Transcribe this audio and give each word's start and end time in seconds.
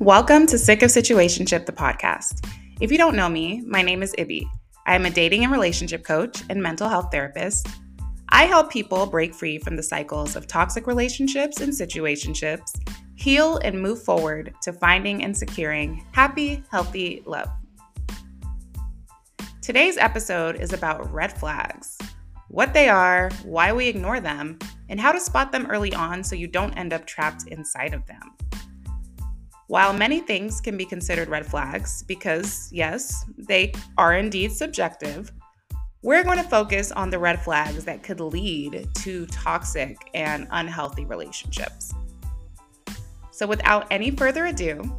Welcome 0.00 0.46
to 0.46 0.56
Sick 0.56 0.80
of 0.80 0.88
Situationship, 0.88 1.66
the 1.66 1.72
podcast. 1.72 2.48
If 2.80 2.90
you 2.90 2.96
don't 2.96 3.14
know 3.14 3.28
me, 3.28 3.62
my 3.66 3.82
name 3.82 4.02
is 4.02 4.14
Ibby. 4.16 4.46
I 4.86 4.94
am 4.94 5.04
a 5.04 5.10
dating 5.10 5.44
and 5.44 5.52
relationship 5.52 6.04
coach 6.04 6.42
and 6.48 6.62
mental 6.62 6.88
health 6.88 7.08
therapist. 7.12 7.68
I 8.30 8.46
help 8.46 8.72
people 8.72 9.04
break 9.04 9.34
free 9.34 9.58
from 9.58 9.76
the 9.76 9.82
cycles 9.82 10.36
of 10.36 10.46
toxic 10.46 10.86
relationships 10.86 11.60
and 11.60 11.70
situationships, 11.70 12.80
heal 13.14 13.58
and 13.58 13.78
move 13.78 14.02
forward 14.02 14.54
to 14.62 14.72
finding 14.72 15.22
and 15.22 15.36
securing 15.36 16.06
happy, 16.12 16.64
healthy 16.70 17.22
love. 17.26 17.50
Today's 19.60 19.98
episode 19.98 20.56
is 20.56 20.72
about 20.72 21.12
red 21.12 21.38
flags 21.38 21.98
what 22.48 22.72
they 22.72 22.88
are, 22.88 23.30
why 23.44 23.70
we 23.70 23.86
ignore 23.86 24.18
them, 24.18 24.58
and 24.88 24.98
how 24.98 25.12
to 25.12 25.20
spot 25.20 25.52
them 25.52 25.66
early 25.66 25.94
on 25.94 26.24
so 26.24 26.34
you 26.34 26.48
don't 26.48 26.72
end 26.72 26.94
up 26.94 27.06
trapped 27.06 27.46
inside 27.48 27.92
of 27.92 28.04
them. 28.06 28.34
While 29.70 29.92
many 29.92 30.18
things 30.18 30.60
can 30.60 30.76
be 30.76 30.84
considered 30.84 31.28
red 31.28 31.46
flags, 31.46 32.02
because 32.02 32.68
yes, 32.72 33.24
they 33.38 33.72
are 33.96 34.16
indeed 34.16 34.50
subjective, 34.50 35.30
we're 36.02 36.24
going 36.24 36.38
to 36.38 36.42
focus 36.42 36.90
on 36.90 37.08
the 37.08 37.20
red 37.20 37.40
flags 37.40 37.84
that 37.84 38.02
could 38.02 38.18
lead 38.18 38.88
to 38.96 39.26
toxic 39.26 39.96
and 40.12 40.48
unhealthy 40.50 41.04
relationships. 41.04 41.94
So, 43.30 43.46
without 43.46 43.86
any 43.92 44.10
further 44.10 44.46
ado, 44.46 44.92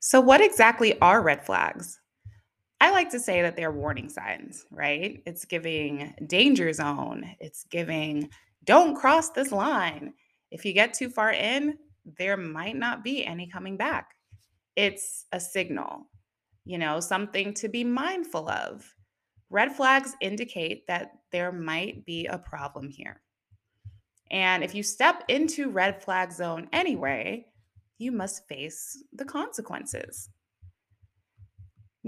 So, 0.00 0.20
what 0.20 0.40
exactly 0.40 0.98
are 1.00 1.22
red 1.22 1.46
flags? 1.46 2.00
I 2.80 2.90
like 2.90 3.10
to 3.10 3.20
say 3.20 3.42
that 3.42 3.56
they're 3.56 3.72
warning 3.72 4.08
signs, 4.08 4.66
right? 4.70 5.22
It's 5.26 5.44
giving 5.44 6.14
danger 6.26 6.72
zone. 6.72 7.28
It's 7.40 7.64
giving 7.64 8.30
don't 8.64 8.94
cross 8.94 9.30
this 9.30 9.50
line. 9.50 10.12
If 10.50 10.64
you 10.64 10.72
get 10.72 10.94
too 10.94 11.08
far 11.08 11.32
in, 11.32 11.78
there 12.18 12.36
might 12.36 12.76
not 12.76 13.02
be 13.02 13.24
any 13.24 13.46
coming 13.46 13.76
back. 13.76 14.14
It's 14.76 15.26
a 15.32 15.40
signal, 15.40 16.06
you 16.64 16.78
know, 16.78 17.00
something 17.00 17.54
to 17.54 17.68
be 17.68 17.82
mindful 17.82 18.48
of. 18.48 18.84
Red 19.50 19.74
flags 19.74 20.14
indicate 20.20 20.86
that 20.86 21.12
there 21.32 21.50
might 21.50 22.04
be 22.04 22.26
a 22.26 22.38
problem 22.38 22.88
here. 22.88 23.22
And 24.30 24.62
if 24.62 24.74
you 24.74 24.82
step 24.82 25.24
into 25.28 25.70
red 25.70 26.02
flag 26.02 26.30
zone 26.30 26.68
anyway, 26.72 27.46
you 27.96 28.12
must 28.12 28.46
face 28.46 29.02
the 29.14 29.24
consequences. 29.24 30.28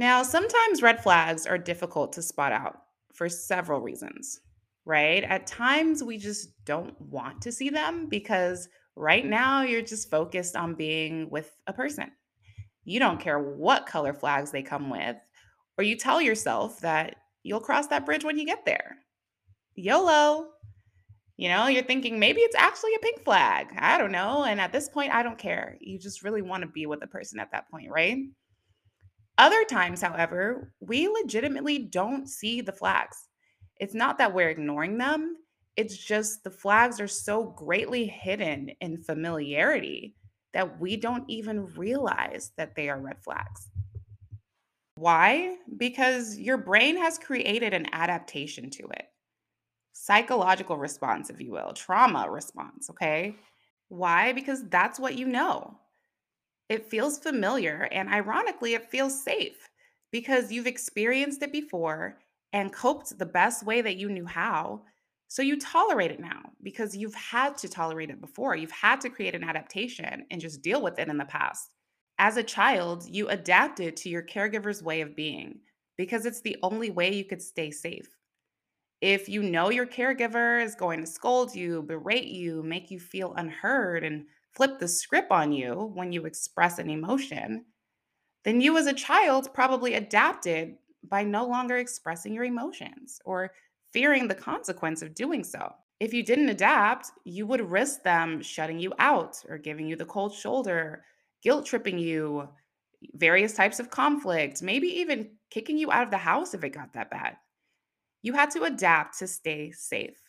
Now, 0.00 0.22
sometimes 0.22 0.80
red 0.80 1.02
flags 1.02 1.46
are 1.46 1.58
difficult 1.58 2.14
to 2.14 2.22
spot 2.22 2.52
out 2.52 2.84
for 3.12 3.28
several 3.28 3.82
reasons, 3.82 4.40
right? 4.86 5.22
At 5.24 5.46
times, 5.46 6.02
we 6.02 6.16
just 6.16 6.64
don't 6.64 6.98
want 6.98 7.42
to 7.42 7.52
see 7.52 7.68
them 7.68 8.06
because 8.06 8.70
right 8.96 9.26
now 9.26 9.60
you're 9.60 9.82
just 9.82 10.10
focused 10.10 10.56
on 10.56 10.74
being 10.74 11.28
with 11.28 11.54
a 11.66 11.74
person. 11.74 12.10
You 12.84 12.98
don't 12.98 13.20
care 13.20 13.38
what 13.38 13.84
color 13.84 14.14
flags 14.14 14.50
they 14.50 14.62
come 14.62 14.88
with, 14.88 15.16
or 15.76 15.84
you 15.84 15.96
tell 15.96 16.22
yourself 16.22 16.80
that 16.80 17.16
you'll 17.42 17.60
cross 17.60 17.88
that 17.88 18.06
bridge 18.06 18.24
when 18.24 18.38
you 18.38 18.46
get 18.46 18.64
there. 18.64 18.96
YOLO. 19.74 20.46
You 21.36 21.50
know, 21.50 21.66
you're 21.66 21.82
thinking 21.82 22.18
maybe 22.18 22.40
it's 22.40 22.56
actually 22.56 22.94
a 22.94 23.00
pink 23.00 23.22
flag. 23.22 23.66
I 23.78 23.98
don't 23.98 24.12
know. 24.12 24.44
And 24.44 24.62
at 24.62 24.72
this 24.72 24.88
point, 24.88 25.12
I 25.12 25.22
don't 25.22 25.36
care. 25.36 25.76
You 25.78 25.98
just 25.98 26.24
really 26.24 26.40
want 26.40 26.62
to 26.62 26.68
be 26.70 26.86
with 26.86 27.02
a 27.02 27.06
person 27.06 27.38
at 27.38 27.52
that 27.52 27.70
point, 27.70 27.90
right? 27.90 28.16
Other 29.40 29.64
times, 29.64 30.02
however, 30.02 30.74
we 30.80 31.08
legitimately 31.08 31.78
don't 31.78 32.28
see 32.28 32.60
the 32.60 32.72
flags. 32.72 33.26
It's 33.78 33.94
not 33.94 34.18
that 34.18 34.34
we're 34.34 34.50
ignoring 34.50 34.98
them, 34.98 35.38
it's 35.76 35.96
just 35.96 36.44
the 36.44 36.50
flags 36.50 37.00
are 37.00 37.08
so 37.08 37.44
greatly 37.44 38.04
hidden 38.04 38.70
in 38.82 39.02
familiarity 39.02 40.14
that 40.52 40.78
we 40.78 40.94
don't 40.98 41.24
even 41.30 41.72
realize 41.74 42.52
that 42.58 42.74
they 42.76 42.90
are 42.90 43.00
red 43.00 43.16
flags. 43.24 43.70
Why? 44.96 45.56
Because 45.74 46.36
your 46.36 46.58
brain 46.58 46.98
has 46.98 47.16
created 47.16 47.72
an 47.72 47.86
adaptation 47.94 48.68
to 48.70 48.88
it 48.88 49.06
psychological 49.92 50.76
response, 50.76 51.30
if 51.30 51.40
you 51.40 51.52
will, 51.52 51.72
trauma 51.72 52.30
response, 52.30 52.90
okay? 52.90 53.36
Why? 53.88 54.32
Because 54.32 54.68
that's 54.68 55.00
what 55.00 55.16
you 55.16 55.26
know. 55.26 55.78
It 56.70 56.86
feels 56.86 57.18
familiar, 57.18 57.86
and 57.92 58.08
ironically, 58.08 58.72
it 58.74 58.90
feels 58.90 59.22
safe 59.22 59.68
because 60.10 60.50
you've 60.50 60.66
experienced 60.66 61.42
it 61.42 61.52
before 61.52 62.18
and 62.52 62.72
coped 62.72 63.18
the 63.18 63.26
best 63.26 63.62
way 63.64 63.82
that 63.82 63.96
you 63.98 64.08
knew 64.08 64.24
how. 64.24 64.86
So 65.28 65.42
you 65.42 65.58
tolerate 65.58 66.10
it 66.12 66.20
now 66.20 66.52
because 66.62 66.96
you've 66.96 67.14
had 67.14 67.58
to 67.58 67.68
tolerate 67.68 68.10
it 68.10 68.20
before. 68.22 68.56
You've 68.56 68.70
had 68.70 69.00
to 69.02 69.10
create 69.10 69.34
an 69.34 69.44
adaptation 69.44 70.26
and 70.30 70.40
just 70.40 70.62
deal 70.62 70.80
with 70.82 70.98
it 70.98 71.08
in 71.08 71.18
the 71.18 71.26
past. 71.26 71.74
As 72.18 72.36
a 72.38 72.42
child, 72.42 73.06
you 73.08 73.28
adapted 73.28 73.96
to 73.98 74.08
your 74.08 74.22
caregiver's 74.22 74.82
way 74.82 75.02
of 75.02 75.14
being 75.16 75.60
because 75.98 76.24
it's 76.26 76.40
the 76.40 76.56
only 76.62 76.90
way 76.90 77.12
you 77.14 77.24
could 77.24 77.42
stay 77.42 77.70
safe. 77.70 78.16
If 79.02 79.28
you 79.28 79.42
know 79.42 79.70
your 79.70 79.86
caregiver 79.86 80.62
is 80.62 80.74
going 80.74 81.00
to 81.00 81.06
scold 81.06 81.54
you, 81.54 81.82
berate 81.82 82.28
you, 82.28 82.62
make 82.62 82.90
you 82.90 82.98
feel 83.00 83.34
unheard, 83.34 84.04
and 84.04 84.26
flip 84.54 84.78
the 84.78 84.88
script 84.88 85.30
on 85.30 85.52
you 85.52 85.90
when 85.94 86.12
you 86.12 86.26
express 86.26 86.78
an 86.78 86.90
emotion, 86.90 87.64
then 88.44 88.60
you 88.60 88.76
as 88.76 88.86
a 88.86 88.92
child 88.92 89.52
probably 89.52 89.94
adapted 89.94 90.76
by 91.08 91.22
no 91.22 91.46
longer 91.46 91.76
expressing 91.76 92.34
your 92.34 92.44
emotions 92.44 93.20
or 93.24 93.52
fearing 93.92 94.28
the 94.28 94.34
consequence 94.34 95.02
of 95.02 95.14
doing 95.14 95.44
so. 95.44 95.72
If 95.98 96.14
you 96.14 96.22
didn't 96.22 96.48
adapt, 96.48 97.10
you 97.24 97.46
would 97.46 97.70
risk 97.70 98.02
them 98.02 98.40
shutting 98.42 98.78
you 98.78 98.92
out 98.98 99.36
or 99.48 99.58
giving 99.58 99.86
you 99.86 99.96
the 99.96 100.06
cold 100.06 100.34
shoulder, 100.34 101.04
guilt 101.42 101.66
tripping 101.66 101.98
you, 101.98 102.48
various 103.14 103.52
types 103.52 103.80
of 103.80 103.90
conflict, 103.90 104.62
maybe 104.62 104.86
even 105.00 105.30
kicking 105.50 105.76
you 105.76 105.90
out 105.90 106.04
of 106.04 106.10
the 106.10 106.18
house 106.18 106.54
if 106.54 106.64
it 106.64 106.70
got 106.70 106.92
that 106.94 107.10
bad. 107.10 107.36
You 108.22 108.32
had 108.34 108.50
to 108.52 108.64
adapt 108.64 109.18
to 109.18 109.26
stay 109.26 109.72
safe. 109.72 110.20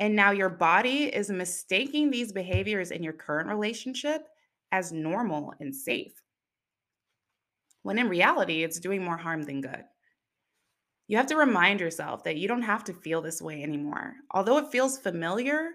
And 0.00 0.14
now 0.14 0.30
your 0.30 0.48
body 0.48 1.04
is 1.04 1.28
mistaking 1.28 2.10
these 2.10 2.32
behaviors 2.32 2.90
in 2.90 3.02
your 3.02 3.12
current 3.12 3.48
relationship 3.48 4.28
as 4.70 4.92
normal 4.92 5.54
and 5.60 5.74
safe. 5.74 6.12
When 7.82 7.98
in 7.98 8.08
reality, 8.08 8.62
it's 8.62 8.80
doing 8.80 9.04
more 9.04 9.16
harm 9.16 9.42
than 9.42 9.60
good. 9.60 9.84
You 11.08 11.16
have 11.16 11.26
to 11.28 11.36
remind 11.36 11.80
yourself 11.80 12.22
that 12.24 12.36
you 12.36 12.46
don't 12.46 12.62
have 12.62 12.84
to 12.84 12.92
feel 12.92 13.22
this 13.22 13.40
way 13.40 13.62
anymore. 13.62 14.14
Although 14.30 14.58
it 14.58 14.70
feels 14.70 14.98
familiar, 14.98 15.70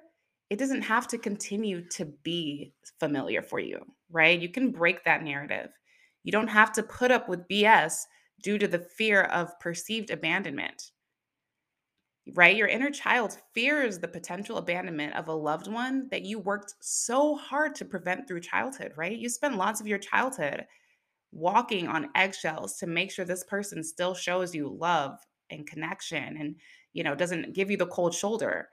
it 0.50 0.60
doesn't 0.60 0.84
have 0.84 1.08
to 1.08 1.18
continue 1.18 1.82
to 1.90 2.06
be 2.24 2.74
familiar 3.00 3.42
for 3.42 3.60
you, 3.60 3.80
right? 4.12 4.40
You 4.40 4.50
can 4.50 4.72
break 4.72 5.04
that 5.04 5.24
narrative. 5.24 5.70
You 6.24 6.32
don't 6.32 6.48
have 6.48 6.72
to 6.74 6.84
put 6.84 7.10
up 7.10 7.28
with 7.28 7.48
BS 7.48 8.04
due 8.44 8.60
to 8.60 8.68
the 8.68 8.80
fear 8.80 9.24
of 9.24 9.60
perceived 9.60 10.12
abandonment 10.12 10.92
right? 12.34 12.56
Your 12.56 12.68
inner 12.68 12.90
child 12.90 13.38
fears 13.54 14.00
the 14.00 14.08
potential 14.08 14.58
abandonment 14.58 15.16
of 15.16 15.28
a 15.28 15.34
loved 15.34 15.68
one 15.68 16.08
that 16.10 16.22
you 16.24 16.40
worked 16.40 16.74
so 16.80 17.36
hard 17.36 17.76
to 17.76 17.86
prevent 17.86 18.28
through 18.28 18.40
childhood, 18.42 18.94
right? 18.96 19.18
You 19.18 19.30
spend 19.30 19.58
lots 19.58 19.82
of 19.82 19.88
your 19.88 19.98
childhood 20.00 20.66
walking 21.32 21.88
on 21.88 22.10
eggshells 22.16 22.78
to 22.78 22.88
make 22.88 23.12
sure 23.12 23.26
this 23.26 23.44
person 23.46 23.84
still 23.84 24.14
shows 24.14 24.54
you 24.54 24.70
love 24.70 25.20
and 25.50 25.68
connection 25.68 26.38
and, 26.38 26.56
you 26.94 27.04
know, 27.04 27.16
doesn't 27.16 27.54
give 27.54 27.72
you 27.72 27.78
the 27.78 27.88
cold 27.88 28.14
shoulder. 28.14 28.70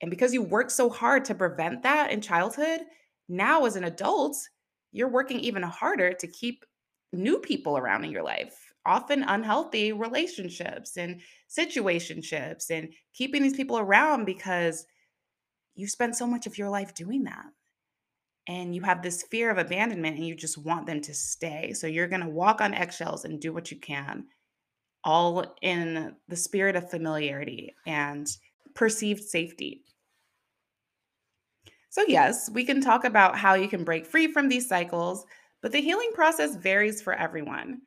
And 0.00 0.10
because 0.10 0.34
you 0.34 0.42
worked 0.42 0.72
so 0.72 0.90
hard 0.90 1.24
to 1.26 1.34
prevent 1.34 1.82
that 1.82 2.10
in 2.12 2.20
childhood, 2.20 2.80
now 3.28 3.64
as 3.64 3.76
an 3.76 3.84
adult, 3.84 4.36
you're 4.92 5.08
working 5.08 5.40
even 5.40 5.62
harder 5.62 6.12
to 6.12 6.26
keep 6.28 6.64
new 7.12 7.38
people 7.38 7.78
around 7.78 8.04
in 8.04 8.10
your 8.10 8.22
life 8.22 8.71
often 8.84 9.22
unhealthy 9.22 9.92
relationships 9.92 10.96
and 10.96 11.20
situationships 11.48 12.70
and 12.70 12.92
keeping 13.12 13.42
these 13.42 13.56
people 13.56 13.78
around 13.78 14.24
because 14.24 14.86
you 15.74 15.86
spend 15.86 16.16
so 16.16 16.26
much 16.26 16.46
of 16.46 16.58
your 16.58 16.68
life 16.68 16.94
doing 16.94 17.24
that. 17.24 17.46
And 18.48 18.74
you 18.74 18.82
have 18.82 19.02
this 19.02 19.22
fear 19.22 19.50
of 19.50 19.58
abandonment 19.58 20.16
and 20.16 20.26
you 20.26 20.34
just 20.34 20.58
want 20.58 20.86
them 20.86 21.00
to 21.02 21.14
stay. 21.14 21.72
So 21.72 21.86
you're 21.86 22.08
going 22.08 22.22
to 22.22 22.28
walk 22.28 22.60
on 22.60 22.74
eggshells 22.74 23.24
and 23.24 23.40
do 23.40 23.52
what 23.52 23.70
you 23.70 23.78
can, 23.78 24.24
all 25.04 25.54
in 25.62 26.16
the 26.28 26.36
spirit 26.36 26.74
of 26.74 26.90
familiarity 26.90 27.74
and 27.86 28.28
perceived 28.74 29.22
safety. 29.22 29.84
So, 31.90 32.02
yes, 32.08 32.50
we 32.50 32.64
can 32.64 32.80
talk 32.80 33.04
about 33.04 33.36
how 33.36 33.54
you 33.54 33.68
can 33.68 33.84
break 33.84 34.06
free 34.06 34.26
from 34.26 34.48
these 34.48 34.66
cycles, 34.66 35.26
but 35.60 35.72
the 35.72 35.80
healing 35.80 36.10
process 36.14 36.56
varies 36.56 37.02
for 37.02 37.12
everyone. 37.12 37.82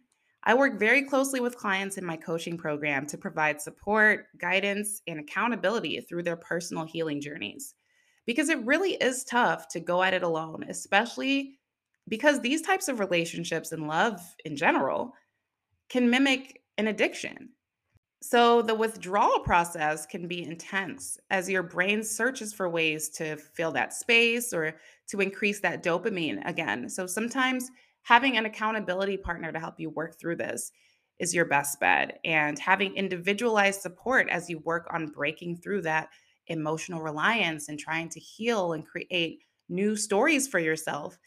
I 0.45 0.53
work 0.53 0.79
very 0.79 1.01
closely 1.03 1.39
with 1.39 1.57
clients 1.57 1.97
in 1.97 2.05
my 2.05 2.17
coaching 2.17 2.57
program 2.57 3.07
to 3.07 3.17
provide 3.17 3.59
support, 3.59 4.27
guidance, 4.37 5.01
and 5.07 5.19
accountability 5.19 5.99
through 6.01 6.23
their 6.23 6.35
personal 6.35 6.85
healing 6.85 7.19
journeys. 7.19 7.73
Because 8.27 8.49
it 8.49 8.63
really 8.65 8.93
is 8.93 9.23
tough 9.23 9.67
to 9.69 9.79
go 9.79 10.03
at 10.03 10.13
it 10.13 10.23
alone, 10.23 10.65
especially 10.69 11.57
because 12.07 12.39
these 12.39 12.61
types 12.61 12.87
of 12.87 12.99
relationships 12.99 13.71
and 13.71 13.87
love 13.87 14.19
in 14.45 14.55
general 14.55 15.13
can 15.89 16.09
mimic 16.09 16.61
an 16.77 16.87
addiction. 16.87 17.49
So, 18.21 18.61
the 18.61 18.73
withdrawal 18.73 19.39
process 19.39 20.05
can 20.05 20.27
be 20.27 20.43
intense 20.43 21.19
as 21.29 21.49
your 21.49 21.61
brain 21.61 22.03
searches 22.03 22.53
for 22.53 22.69
ways 22.69 23.09
to 23.09 23.37
fill 23.37 23.71
that 23.73 23.93
space 23.93 24.51
or 24.51 24.77
to 25.09 25.21
increase 25.21 25.59
that 25.59 25.83
dopamine 25.83 26.47
again. 26.47 26.89
So, 26.89 27.05
sometimes 27.05 27.69
having 28.05 28.37
an 28.37 28.45
accountability 28.45 29.17
partner 29.17 29.51
to 29.51 29.59
help 29.59 29.79
you 29.79 29.89
work 29.89 30.19
through 30.19 30.35
this 30.35 30.71
is 31.17 31.33
your 31.33 31.45
best 31.45 31.79
bet. 31.79 32.19
And 32.23 32.57
having 32.59 32.95
individualized 32.95 33.81
support 33.81 34.29
as 34.29 34.47
you 34.49 34.59
work 34.59 34.87
on 34.91 35.07
breaking 35.07 35.57
through 35.57 35.81
that 35.83 36.09
emotional 36.47 37.01
reliance 37.01 37.67
and 37.67 37.79
trying 37.79 38.09
to 38.09 38.19
heal 38.19 38.73
and 38.73 38.85
create 38.85 39.41
new 39.69 39.95
stories 39.95 40.47
for 40.47 40.59
yourself 40.59 41.17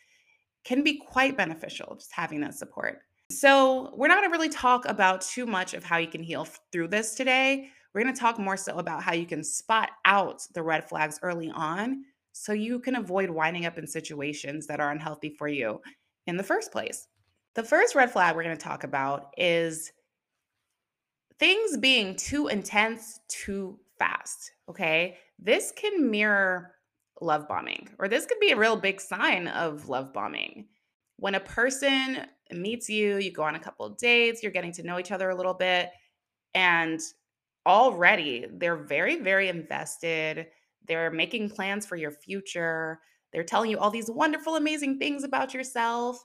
can 0.65 0.85
be 0.85 0.99
quite 0.99 1.37
beneficial, 1.37 1.97
just 1.97 2.13
having 2.13 2.41
that 2.43 2.55
support. 2.55 3.01
So, 3.31 3.93
we're 3.97 4.09
not 4.09 4.19
going 4.19 4.31
to 4.31 4.37
really 4.37 4.49
talk 4.49 4.87
about 4.87 5.21
too 5.21 5.47
much 5.47 5.75
of 5.75 5.85
how 5.85 5.99
you 5.99 6.07
can 6.07 6.23
heal 6.23 6.47
through 6.73 6.89
this 6.89 7.15
today. 7.15 7.71
We're 7.93 8.03
going 8.03 8.15
to 8.15 8.21
talk 8.21 8.39
more 8.39 8.57
so 8.57 8.79
about 8.79 9.03
how 9.03 9.13
you 9.13 9.27
can 9.27 9.43
spot 9.43 9.91
out 10.05 10.43
the 10.55 10.63
red 10.63 10.89
flags 10.89 11.19
early 11.23 11.51
on 11.51 12.05
so 12.33 12.53
you 12.53 12.79
can 12.79 12.97
avoid 12.97 13.31
winding 13.31 13.67
up 13.67 13.79
in 13.79 13.87
situations 13.87 14.67
that 14.69 14.81
are 14.81 14.93
unhealthy 14.93 15.31
for 15.31 15.49
you 15.49 15.81
in 16.29 16.37
the 16.37 16.43
first 16.45 16.71
place. 16.71 17.09
The 17.55 17.63
first 17.63 17.95
red 17.95 18.13
flag 18.13 18.37
we're 18.37 18.45
going 18.45 18.57
to 18.57 18.63
talk 18.63 18.85
about 18.85 19.31
is 19.37 19.91
things 21.39 21.77
being 21.79 22.15
too 22.15 22.49
intense 22.49 23.21
too 23.29 23.81
fast. 23.99 24.53
Okay. 24.69 25.17
This 25.39 25.73
can 25.75 26.11
mirror 26.11 26.75
love 27.21 27.49
bombing, 27.49 27.89
or 27.99 28.07
this 28.07 28.27
could 28.27 28.39
be 28.41 28.51
a 28.51 28.57
real 28.57 28.77
big 28.77 29.01
sign 29.01 29.49
of 29.49 29.89
love 29.89 30.13
bombing. 30.13 30.67
When 31.17 31.35
a 31.35 31.41
person 31.41 32.27
meets 32.53 32.89
you, 32.89 33.17
you 33.17 33.33
go 33.33 33.43
on 33.43 33.57
a 33.57 33.61
couple 33.61 33.87
of 33.87 33.97
dates, 33.97 34.43
you're 34.43 34.53
getting 34.53 34.73
to 34.73 34.83
know 34.85 34.99
each 34.99 35.11
other 35.11 35.31
a 35.31 35.35
little 35.35 35.55
bit, 35.55 35.91
and 36.55 37.01
already 37.67 38.47
they're 38.53 38.77
very, 38.77 39.17
very 39.17 39.49
invested. 39.49 40.47
They're 40.87 41.11
making 41.11 41.51
plans 41.51 41.87
for 41.87 41.97
your 41.97 42.13
future. 42.13 43.01
They're 43.33 43.45
telling 43.45 43.71
you 43.71 43.79
all 43.79 43.91
these 43.91 44.11
wonderful, 44.11 44.57
amazing 44.57 44.99
things 44.99 45.25
about 45.25 45.55
yourself 45.55 46.23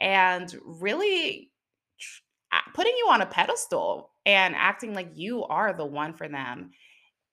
and 0.00 0.54
really 0.64 1.50
putting 2.74 2.94
you 2.96 3.08
on 3.10 3.22
a 3.22 3.26
pedestal 3.26 4.10
and 4.26 4.54
acting 4.56 4.94
like 4.94 5.10
you 5.14 5.44
are 5.44 5.72
the 5.72 5.86
one 5.86 6.12
for 6.12 6.28
them. 6.28 6.70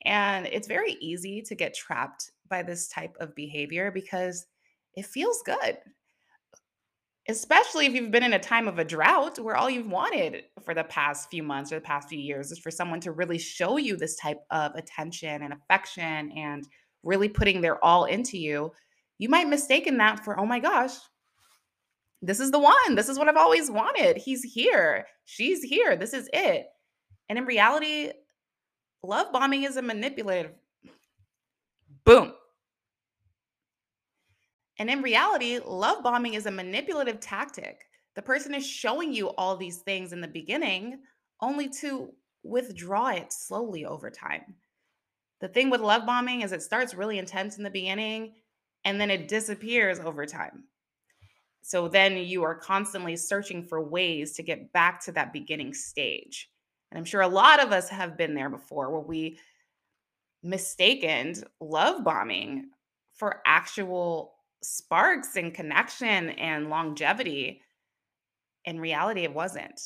And 0.06 0.48
it's 0.48 0.68
very 0.68 0.94
easy 1.02 1.42
to 1.44 1.56
get 1.56 1.76
trapped 1.76 2.32
by 2.50 2.64
this 2.64 2.88
type 2.88 3.16
of 3.20 3.36
behavior 3.36 3.92
because 3.92 4.46
it 4.96 5.06
feels 5.06 5.42
good. 5.46 5.78
Especially 7.28 7.86
if 7.86 7.94
you've 7.94 8.12
been 8.12 8.24
in 8.24 8.34
a 8.34 8.40
time 8.40 8.68
of 8.68 8.80
a 8.80 8.84
drought 8.84 9.38
where 9.38 9.56
all 9.56 9.70
you've 9.70 9.92
wanted 9.92 10.46
for 10.64 10.74
the 10.74 10.86
past 10.86 11.30
few 11.30 11.44
months 11.44 11.72
or 11.72 11.76
the 11.76 11.82
past 11.82 12.10
few 12.10 12.18
years 12.18 12.52
is 12.52 12.58
for 12.58 12.72
someone 12.72 13.00
to 13.02 13.12
really 13.12 13.38
show 13.38 13.78
you 13.78 13.96
this 13.96 14.16
type 14.16 14.40
of 14.50 14.74
attention 14.74 15.44
and 15.44 15.54
affection 15.54 16.32
and 16.32 16.68
really 17.04 17.30
putting 17.30 17.62
their 17.62 17.84
all 17.84 18.06
into 18.06 18.38
you. 18.38 18.72
You 19.20 19.30
might 19.30 19.48
mistaken 19.48 19.98
that 19.98 20.24
for, 20.26 20.40
oh 20.40 20.46
my 20.46 20.60
gosh, 20.60 20.94
this 22.22 22.40
is 22.40 22.52
the 22.52 22.60
one. 22.60 22.96
This 22.96 23.10
is 23.10 23.20
what 23.20 23.28
I've 23.28 23.38
always 23.38 23.70
wanted. 23.70 24.18
He's 24.18 24.44
here. 24.44 25.06
She's 25.26 25.62
here. 25.62 25.96
This 25.96 26.14
is 26.14 26.30
it. 26.34 26.66
And 27.30 27.38
in 27.38 27.46
reality, 27.46 28.12
love 29.04 29.32
bombing 29.32 29.64
is 29.64 29.78
a 29.78 29.82
manipulative 29.82 30.52
boom. 32.06 32.34
And 34.80 34.90
in 34.90 35.02
reality, 35.02 35.60
love 35.64 36.04
bombing 36.04 36.34
is 36.34 36.46
a 36.46 36.52
manipulative 36.52 37.20
tactic. 37.20 37.82
The 38.16 38.22
person 38.22 38.54
is 38.54 38.66
showing 38.66 39.14
you 39.14 39.30
all 39.30 39.56
these 39.56 39.80
things 39.80 40.14
in 40.14 40.22
the 40.22 40.28
beginning 40.28 41.00
only 41.42 41.70
to 41.82 42.14
withdraw 42.44 43.10
it 43.10 43.32
slowly 43.32 43.86
over 43.86 44.10
time. 44.10 44.56
The 45.42 45.50
thing 45.50 45.70
with 45.70 45.82
love 45.82 46.06
bombing 46.06 46.42
is 46.42 46.52
it 46.52 46.64
starts 46.64 46.94
really 46.94 47.18
intense 47.18 47.58
in 47.58 47.64
the 47.64 47.70
beginning 47.70 48.34
and 48.86 49.00
then 49.00 49.12
it 49.12 49.28
disappears 49.28 50.00
over 50.00 50.26
time. 50.26 50.64
So 51.62 51.88
then 51.88 52.18
you 52.18 52.44
are 52.44 52.56
constantly 52.56 53.16
searching 53.16 53.64
for 53.64 53.82
ways 53.82 54.34
to 54.34 54.44
get 54.44 54.72
back 54.74 55.04
to 55.06 55.12
that 55.14 55.34
beginning 55.34 55.74
stage. 55.74 56.50
And 56.92 56.98
I'm 56.98 57.06
sure 57.06 57.22
a 57.22 57.28
lot 57.28 57.62
of 57.62 57.72
us 57.72 57.90
have 57.90 58.18
been 58.18 58.34
there 58.34 58.50
before 58.50 58.92
where 58.92 59.02
we 59.02 59.38
mistaken 60.42 61.36
love 61.60 62.04
bombing 62.04 62.70
for 63.14 63.42
actual 63.46 64.36
sparks 64.64 65.36
and 65.36 65.54
connection 65.54 66.30
and 66.32 66.70
longevity. 66.70 67.62
In 68.66 68.80
reality, 68.80 69.24
it 69.24 69.34
wasn't, 69.34 69.80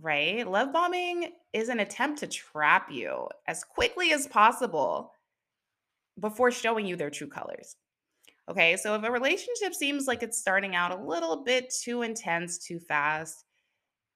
right? 0.00 0.46
Love 0.46 0.72
bombing 0.72 1.32
is 1.52 1.68
an 1.68 1.80
attempt 1.80 2.20
to 2.20 2.26
trap 2.26 2.90
you 2.90 3.28
as 3.46 3.64
quickly 3.64 4.12
as 4.12 4.26
possible 4.26 5.12
before 6.18 6.50
showing 6.50 6.86
you 6.86 6.96
their 6.96 7.10
true 7.10 7.28
colors. 7.28 7.76
Okay, 8.50 8.76
so 8.76 8.96
if 8.96 9.04
a 9.04 9.10
relationship 9.10 9.74
seems 9.74 10.08
like 10.08 10.24
it's 10.24 10.36
starting 10.36 10.74
out 10.74 10.90
a 10.90 11.04
little 11.04 11.44
bit 11.44 11.72
too 11.72 12.02
intense, 12.02 12.58
too 12.58 12.80
fast, 12.80 13.44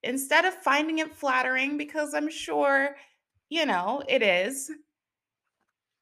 instead 0.02 0.44
of 0.44 0.54
finding 0.54 0.98
it 0.98 1.14
flattering, 1.14 1.78
because 1.78 2.14
I'm 2.14 2.28
sure, 2.28 2.96
you 3.48 3.64
know, 3.64 4.02
it 4.08 4.24
is, 4.24 4.72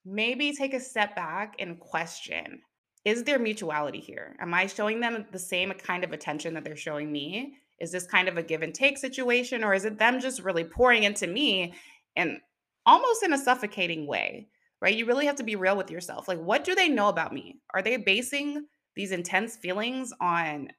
maybe 0.06 0.54
take 0.54 0.72
a 0.72 0.80
step 0.80 1.14
back 1.14 1.56
and 1.58 1.78
question 1.78 2.60
is 3.04 3.24
there 3.24 3.38
mutuality 3.38 3.98
here? 3.98 4.36
Am 4.40 4.54
I 4.54 4.66
showing 4.66 5.00
them 5.00 5.26
the 5.32 5.38
same 5.38 5.72
kind 5.72 6.04
of 6.04 6.12
attention 6.12 6.54
that 6.54 6.62
they're 6.64 6.76
showing 6.76 7.10
me? 7.10 7.56
Is 7.80 7.90
this 7.90 8.06
kind 8.06 8.28
of 8.28 8.38
a 8.38 8.44
give 8.44 8.62
and 8.62 8.72
take 8.72 8.96
situation, 8.96 9.64
or 9.64 9.74
is 9.74 9.84
it 9.84 9.98
them 9.98 10.20
just 10.20 10.40
really 10.40 10.62
pouring 10.62 11.02
into 11.02 11.26
me 11.26 11.74
and 12.14 12.38
almost 12.86 13.24
in 13.24 13.32
a 13.32 13.38
suffocating 13.38 14.06
way? 14.06 14.46
Right? 14.82 14.96
You 14.96 15.06
really 15.06 15.26
have 15.26 15.36
to 15.36 15.44
be 15.44 15.54
real 15.54 15.76
with 15.76 15.92
yourself. 15.92 16.26
Like, 16.26 16.40
what 16.40 16.64
do 16.64 16.74
they 16.74 16.88
know 16.88 17.08
about 17.08 17.32
me? 17.32 17.60
Are 17.72 17.82
they 17.82 17.96
basing 17.96 18.66
these 18.96 19.12
intense 19.12 19.56
feelings 19.56 20.12
on 20.20 20.70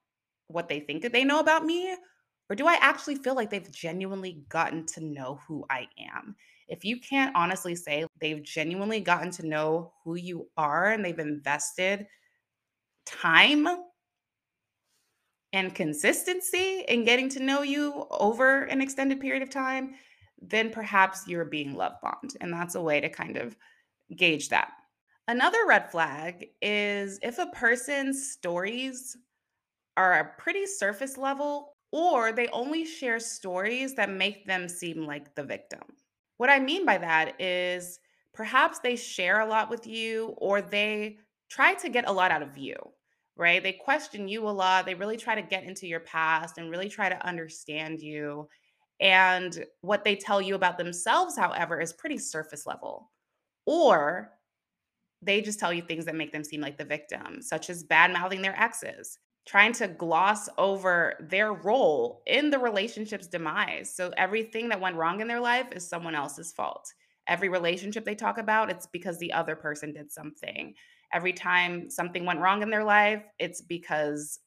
what 0.47 0.67
they 0.67 0.81
think 0.81 1.03
that 1.03 1.13
they 1.13 1.23
know 1.23 1.39
about 1.39 1.63
me? 1.63 1.95
Or 2.49 2.55
do 2.57 2.67
I 2.67 2.77
actually 2.81 3.15
feel 3.15 3.33
like 3.33 3.49
they've 3.49 3.71
genuinely 3.71 4.43
gotten 4.49 4.85
to 4.87 5.05
know 5.05 5.39
who 5.47 5.65
I 5.69 5.87
am? 6.13 6.35
If 6.67 6.83
you 6.83 6.99
can't 6.99 7.33
honestly 7.33 7.75
say 7.75 8.05
they've 8.19 8.43
genuinely 8.43 8.99
gotten 8.99 9.31
to 9.31 9.47
know 9.47 9.93
who 10.03 10.15
you 10.15 10.49
are 10.57 10.91
and 10.91 11.03
they've 11.03 11.17
invested 11.17 12.05
time 13.05 13.67
and 15.53 15.73
consistency 15.73 16.83
in 16.87 17.05
getting 17.05 17.29
to 17.29 17.39
know 17.41 17.61
you 17.61 18.05
over 18.11 18.63
an 18.63 18.81
extended 18.81 19.21
period 19.21 19.43
of 19.43 19.49
time, 19.49 19.95
then 20.41 20.71
perhaps 20.71 21.27
you're 21.27 21.45
being 21.45 21.73
love 21.73 21.93
bombed. 22.01 22.35
And 22.41 22.51
that's 22.51 22.75
a 22.75 22.81
way 22.81 22.99
to 22.99 23.07
kind 23.07 23.37
of 23.37 23.55
gauge 24.13 24.49
that. 24.49 24.71
Another 25.27 25.65
red 25.67 25.89
flag 25.91 26.47
is 26.61 27.19
if 27.21 27.39
a 27.39 27.47
person's 27.47 28.31
stories 28.31 29.17
are 29.97 30.35
pretty 30.37 30.65
surface 30.65 31.17
level 31.17 31.75
or 31.91 32.31
they 32.31 32.47
only 32.49 32.85
share 32.85 33.19
stories 33.19 33.95
that 33.95 34.09
make 34.09 34.45
them 34.47 34.67
seem 34.67 35.05
like 35.05 35.35
the 35.35 35.43
victim. 35.43 35.81
What 36.37 36.49
I 36.49 36.59
mean 36.59 36.85
by 36.85 36.97
that 36.97 37.39
is 37.39 37.99
perhaps 38.33 38.79
they 38.79 38.95
share 38.95 39.41
a 39.41 39.45
lot 39.45 39.69
with 39.69 39.87
you 39.87 40.35
or 40.37 40.61
they 40.61 41.19
try 41.49 41.75
to 41.75 41.89
get 41.89 42.07
a 42.09 42.11
lot 42.11 42.31
out 42.31 42.41
of 42.41 42.57
you, 42.57 42.75
right? 43.35 43.61
They 43.61 43.73
question 43.73 44.27
you 44.27 44.47
a 44.47 44.51
lot. 44.51 44.85
They 44.85 44.95
really 44.95 45.17
try 45.17 45.35
to 45.35 45.43
get 45.47 45.63
into 45.63 45.87
your 45.87 45.99
past 46.01 46.57
and 46.57 46.71
really 46.71 46.89
try 46.89 47.09
to 47.09 47.25
understand 47.25 48.01
you. 48.01 48.49
And 48.99 49.65
what 49.81 50.03
they 50.03 50.15
tell 50.15 50.41
you 50.41 50.55
about 50.55 50.77
themselves, 50.79 51.37
however, 51.37 51.81
is 51.81 51.93
pretty 51.93 52.17
surface 52.17 52.65
level. 52.65 53.11
Or 53.65 54.31
they 55.21 55.41
just 55.41 55.59
tell 55.59 55.73
you 55.73 55.81
things 55.81 56.05
that 56.05 56.15
make 56.15 56.31
them 56.31 56.43
seem 56.43 56.61
like 56.61 56.77
the 56.77 56.85
victim, 56.85 57.41
such 57.41 57.69
as 57.69 57.83
bad 57.83 58.11
mouthing 58.11 58.41
their 58.41 58.59
exes, 58.59 59.17
trying 59.45 59.73
to 59.73 59.87
gloss 59.87 60.49
over 60.57 61.13
their 61.29 61.53
role 61.53 62.21
in 62.27 62.49
the 62.49 62.59
relationship's 62.59 63.27
demise. 63.27 63.93
So 63.93 64.11
everything 64.17 64.69
that 64.69 64.81
went 64.81 64.95
wrong 64.95 65.21
in 65.21 65.27
their 65.27 65.39
life 65.39 65.67
is 65.71 65.87
someone 65.87 66.15
else's 66.15 66.51
fault. 66.51 66.91
Every 67.27 67.47
relationship 67.49 68.03
they 68.03 68.15
talk 68.15 68.37
about, 68.37 68.69
it's 68.69 68.87
because 68.87 69.17
the 69.17 69.31
other 69.31 69.55
person 69.55 69.93
did 69.93 70.11
something. 70.11 70.73
Every 71.13 71.33
time 71.33 71.89
something 71.89 72.25
went 72.25 72.39
wrong 72.39 72.61
in 72.61 72.69
their 72.69 72.83
life, 72.83 73.23
it's 73.39 73.61
because 73.61 74.39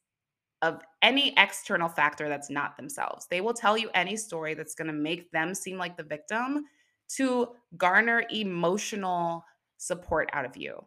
of 0.63 0.83
any 1.03 1.35
external 1.39 1.89
factor 1.89 2.29
that's 2.29 2.51
not 2.51 2.77
themselves. 2.77 3.27
They 3.31 3.41
will 3.41 3.55
tell 3.55 3.79
you 3.79 3.91
any 3.95 4.17
story 4.17 4.55
that's 4.55 4.75
going 4.75 4.89
to 4.89 4.93
make 4.93 5.31
them 5.31 5.55
seem 5.55 5.79
like 5.79 5.97
the 5.97 6.03
victim 6.03 6.65
to 7.09 7.49
garner 7.77 8.25
emotional 8.31 9.45
support 9.79 10.29
out 10.33 10.45
of 10.45 10.57
you 10.57 10.85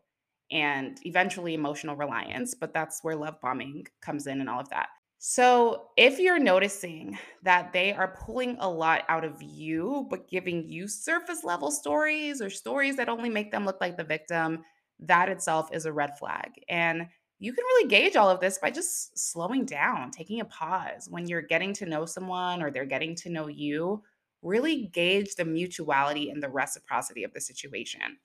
and 0.52 0.98
eventually 1.04 1.54
emotional 1.54 1.96
reliance. 1.96 2.54
But 2.56 2.74
that's 2.74 3.04
where 3.04 3.16
love 3.16 3.40
bombing 3.42 3.86
comes 4.02 4.28
in 4.28 4.40
and 4.42 4.50
all 4.50 4.60
of 4.60 4.70
that. 4.70 4.90
So, 5.22 5.90
if 5.98 6.18
you're 6.18 6.40
noticing 6.40 7.18
that 7.44 7.74
they 7.74 7.92
are 7.92 8.16
pulling 8.26 8.56
a 8.60 8.70
lot 8.70 9.04
out 9.10 9.26
of 9.26 9.44
you, 9.44 10.08
but 10.10 10.30
giving 10.30 10.66
you 10.70 10.88
surface 10.88 11.44
level 11.44 11.72
stories 11.72 12.42
or 12.42 12.50
stories 12.50 12.96
that 12.96 13.10
only 13.10 13.30
make 13.30 13.52
them 13.52 13.66
look 13.66 13.82
like 13.82 13.98
the 13.98 14.04
victim, 14.06 14.64
that 15.00 15.28
itself 15.28 15.70
is 15.74 15.86
a 15.86 15.92
red 15.92 16.18
flag. 16.18 16.52
And 16.70 17.08
you 17.40 17.52
can 17.54 17.64
really 17.66 17.90
gauge 17.90 18.16
all 18.16 18.30
of 18.30 18.40
this 18.40 18.58
by 18.60 18.72
just 18.72 19.18
slowing 19.18 19.66
down, 19.66 20.12
taking 20.12 20.40
a 20.40 20.46
pause 20.46 21.08
when 21.10 21.28
you're 21.28 21.42
getting 21.42 21.74
to 21.74 21.86
know 21.86 22.06
someone 22.06 22.62
or 22.62 22.72
they're 22.72 22.86
getting 22.86 23.16
to 23.16 23.30
know 23.30 23.48
you. 23.48 24.02
Really 24.42 24.88
gauge 24.88 25.36
the 25.36 25.46
mutuality 25.46 26.30
and 26.30 26.42
the 26.44 26.50
reciprocity 26.50 27.24
of 27.24 27.34
the 27.34 27.42
situation. 27.42 28.20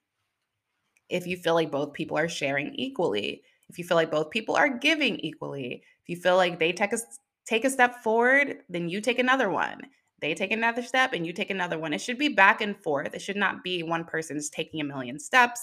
If 1.08 1.26
you 1.26 1.36
feel 1.36 1.54
like 1.54 1.70
both 1.70 1.92
people 1.92 2.16
are 2.16 2.28
sharing 2.28 2.74
equally, 2.74 3.42
if 3.68 3.78
you 3.78 3.84
feel 3.84 3.96
like 3.96 4.10
both 4.10 4.30
people 4.30 4.56
are 4.56 4.68
giving 4.78 5.18
equally, 5.20 5.82
if 6.02 6.08
you 6.08 6.16
feel 6.16 6.36
like 6.36 6.58
they 6.58 6.72
take 6.72 6.92
a 6.92 6.98
take 7.46 7.64
a 7.64 7.70
step 7.70 8.02
forward, 8.02 8.62
then 8.68 8.88
you 8.88 9.00
take 9.00 9.18
another 9.18 9.50
one. 9.50 9.82
They 10.20 10.34
take 10.34 10.52
another 10.52 10.82
step 10.82 11.12
and 11.12 11.26
you 11.26 11.32
take 11.34 11.50
another 11.50 11.78
one. 11.78 11.92
It 11.92 12.00
should 12.00 12.18
be 12.18 12.28
back 12.28 12.60
and 12.62 12.82
forth. 12.82 13.14
It 13.14 13.20
should 13.20 13.36
not 13.36 13.62
be 13.62 13.82
one 13.82 14.04
person's 14.04 14.48
taking 14.48 14.80
a 14.80 14.84
million 14.84 15.18
steps 15.18 15.60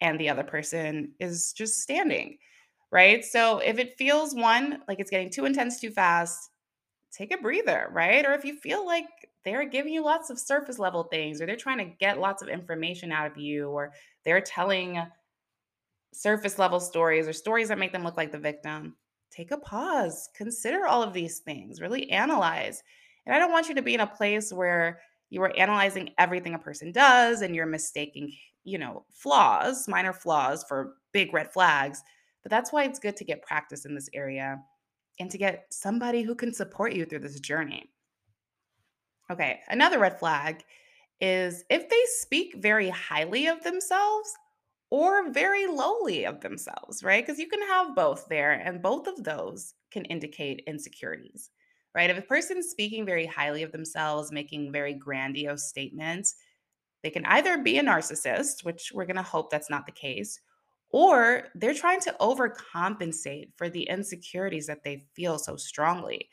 and 0.00 0.20
the 0.20 0.28
other 0.28 0.44
person 0.44 1.14
is 1.20 1.52
just 1.52 1.80
standing, 1.80 2.38
right? 2.92 3.24
So 3.24 3.58
if 3.58 3.78
it 3.78 3.98
feels 3.98 4.34
one 4.34 4.82
like 4.88 5.00
it's 5.00 5.10
getting 5.10 5.30
too 5.30 5.46
intense 5.46 5.80
too 5.80 5.90
fast, 5.90 6.50
take 7.16 7.32
a 7.32 7.38
breather, 7.38 7.88
right? 7.92 8.26
Or 8.26 8.34
if 8.34 8.44
you 8.44 8.56
feel 8.56 8.84
like 8.84 9.06
they're 9.44 9.64
giving 9.64 9.92
you 9.92 10.04
lots 10.04 10.28
of 10.28 10.38
surface 10.38 10.78
level 10.78 11.04
things 11.04 11.40
or 11.40 11.46
they're 11.46 11.56
trying 11.56 11.78
to 11.78 11.96
get 11.98 12.20
lots 12.20 12.42
of 12.42 12.48
information 12.48 13.12
out 13.12 13.30
of 13.30 13.38
you 13.38 13.68
or 13.68 13.92
they're 14.24 14.40
telling 14.40 15.02
surface 16.12 16.58
level 16.58 16.80
stories 16.80 17.26
or 17.28 17.32
stories 17.32 17.68
that 17.68 17.78
make 17.78 17.92
them 17.92 18.04
look 18.04 18.16
like 18.16 18.32
the 18.32 18.38
victim, 18.38 18.96
take 19.30 19.50
a 19.50 19.58
pause, 19.58 20.28
consider 20.34 20.86
all 20.86 21.02
of 21.02 21.12
these 21.12 21.38
things, 21.38 21.80
really 21.80 22.10
analyze. 22.10 22.82
And 23.24 23.34
I 23.34 23.38
don't 23.38 23.52
want 23.52 23.68
you 23.68 23.74
to 23.76 23.82
be 23.82 23.94
in 23.94 24.00
a 24.00 24.06
place 24.06 24.52
where 24.52 25.00
you 25.30 25.42
are 25.42 25.56
analyzing 25.56 26.10
everything 26.18 26.54
a 26.54 26.58
person 26.58 26.92
does 26.92 27.42
and 27.42 27.54
you're 27.54 27.66
mistaking, 27.66 28.32
you 28.64 28.78
know, 28.78 29.04
flaws, 29.10 29.88
minor 29.88 30.12
flaws 30.12 30.64
for 30.68 30.94
big 31.12 31.32
red 31.32 31.52
flags. 31.52 32.02
But 32.42 32.50
that's 32.50 32.72
why 32.72 32.84
it's 32.84 32.98
good 32.98 33.16
to 33.16 33.24
get 33.24 33.42
practice 33.42 33.84
in 33.84 33.94
this 33.94 34.08
area 34.12 34.58
and 35.18 35.30
to 35.30 35.38
get 35.38 35.66
somebody 35.70 36.22
who 36.22 36.34
can 36.34 36.52
support 36.52 36.92
you 36.92 37.04
through 37.04 37.20
this 37.20 37.40
journey. 37.40 37.90
Okay, 39.30 39.60
another 39.68 39.98
red 39.98 40.18
flag 40.18 40.62
is 41.20 41.64
if 41.70 41.88
they 41.88 42.02
speak 42.20 42.56
very 42.58 42.90
highly 42.90 43.46
of 43.46 43.62
themselves 43.62 44.30
or 44.90 45.30
very 45.30 45.66
lowly 45.66 46.24
of 46.24 46.40
themselves, 46.40 47.02
right? 47.02 47.24
Because 47.26 47.40
you 47.40 47.48
can 47.48 47.62
have 47.62 47.96
both 47.96 48.26
there, 48.28 48.52
and 48.52 48.82
both 48.82 49.06
of 49.06 49.24
those 49.24 49.74
can 49.90 50.04
indicate 50.04 50.62
insecurities, 50.66 51.50
right? 51.94 52.10
If 52.10 52.18
a 52.18 52.22
person's 52.22 52.68
speaking 52.68 53.04
very 53.04 53.26
highly 53.26 53.62
of 53.62 53.72
themselves, 53.72 54.30
making 54.30 54.70
very 54.70 54.94
grandiose 54.94 55.64
statements, 55.64 56.36
they 57.02 57.10
can 57.10 57.24
either 57.26 57.58
be 57.58 57.78
a 57.78 57.82
narcissist, 57.82 58.64
which 58.64 58.92
we're 58.94 59.06
going 59.06 59.16
to 59.16 59.22
hope 59.22 59.50
that's 59.50 59.70
not 59.70 59.86
the 59.86 59.92
case, 59.92 60.38
or 60.96 61.48
they're 61.54 61.74
trying 61.74 62.00
to 62.00 62.16
overcompensate 62.22 63.50
for 63.54 63.68
the 63.68 63.82
insecurities 63.82 64.66
that 64.66 64.82
they 64.82 65.04
feel 65.14 65.38
so 65.38 65.54
strongly. 65.54 66.30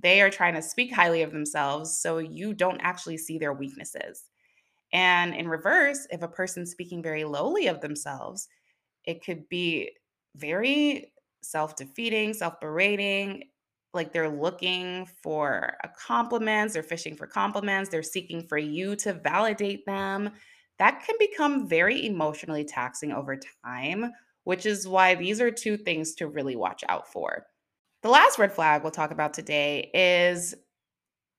They 0.00 0.22
are 0.22 0.30
trying 0.30 0.54
to 0.54 0.62
speak 0.62 0.94
highly 0.94 1.20
of 1.20 1.30
themselves 1.30 1.98
so 1.98 2.16
you 2.16 2.54
don't 2.54 2.80
actually 2.80 3.18
see 3.18 3.36
their 3.36 3.52
weaknesses. 3.52 4.30
And 4.94 5.34
in 5.34 5.46
reverse, 5.46 6.06
if 6.10 6.22
a 6.22 6.28
person's 6.28 6.70
speaking 6.70 7.02
very 7.02 7.24
lowly 7.24 7.66
of 7.66 7.82
themselves, 7.82 8.48
it 9.04 9.22
could 9.22 9.46
be 9.50 9.90
very 10.36 11.12
self 11.42 11.76
defeating, 11.76 12.32
self 12.32 12.58
berating, 12.60 13.50
like 13.92 14.14
they're 14.14 14.30
looking 14.30 15.06
for 15.22 15.76
compliments, 16.06 16.72
they're 16.72 16.82
fishing 16.82 17.14
for 17.14 17.26
compliments, 17.26 17.90
they're 17.90 18.02
seeking 18.02 18.48
for 18.48 18.56
you 18.56 18.96
to 18.96 19.12
validate 19.12 19.84
them. 19.84 20.30
That 20.78 21.04
can 21.04 21.16
become 21.18 21.68
very 21.68 22.06
emotionally 22.06 22.64
taxing 22.64 23.12
over 23.12 23.38
time, 23.64 24.12
which 24.44 24.66
is 24.66 24.86
why 24.86 25.14
these 25.14 25.40
are 25.40 25.50
two 25.50 25.76
things 25.76 26.14
to 26.16 26.28
really 26.28 26.56
watch 26.56 26.84
out 26.88 27.10
for. 27.12 27.46
The 28.02 28.10
last 28.10 28.38
red 28.38 28.52
flag 28.52 28.82
we'll 28.82 28.92
talk 28.92 29.10
about 29.10 29.34
today 29.34 29.90
is 29.92 30.54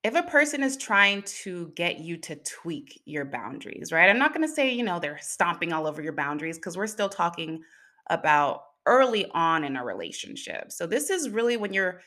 if 0.04 0.16
a 0.16 0.24
person 0.24 0.64
is 0.64 0.78
trying 0.78 1.24
to 1.24 1.72
get 1.76 2.00
you 2.00 2.18
to 2.18 2.36
tweak 2.38 3.02
your 3.06 3.26
boundaries, 3.26 3.92
right? 3.92 4.10
I'm 4.10 4.20
not 4.20 4.34
going 4.34 4.48
to 4.48 4.54
say, 4.54 4.72
you 4.72 4.84
know, 4.84 5.00
they're 5.00 5.20
stomping 5.22 5.74
all 5.74 5.88
over 5.88 6.02
your 6.02 6.14
boundaries 6.14 6.58
because 6.58 6.78
we're 6.78 6.88
still 6.88 7.10
talking 7.10 7.62
about 8.10 8.62
early 8.86 9.30
on 9.32 9.64
in 9.64 9.76
a 9.76 9.84
relationship. 9.84 10.72
So 10.72 10.88
this 10.88 11.10
is 11.10 11.30
really 11.30 11.58
when 11.58 11.74
you're 11.74 12.02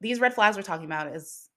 these 0.00 0.20
red 0.20 0.34
flags 0.34 0.56
we're 0.56 0.62
talking 0.62 0.86
about 0.86 1.14
is 1.14 1.48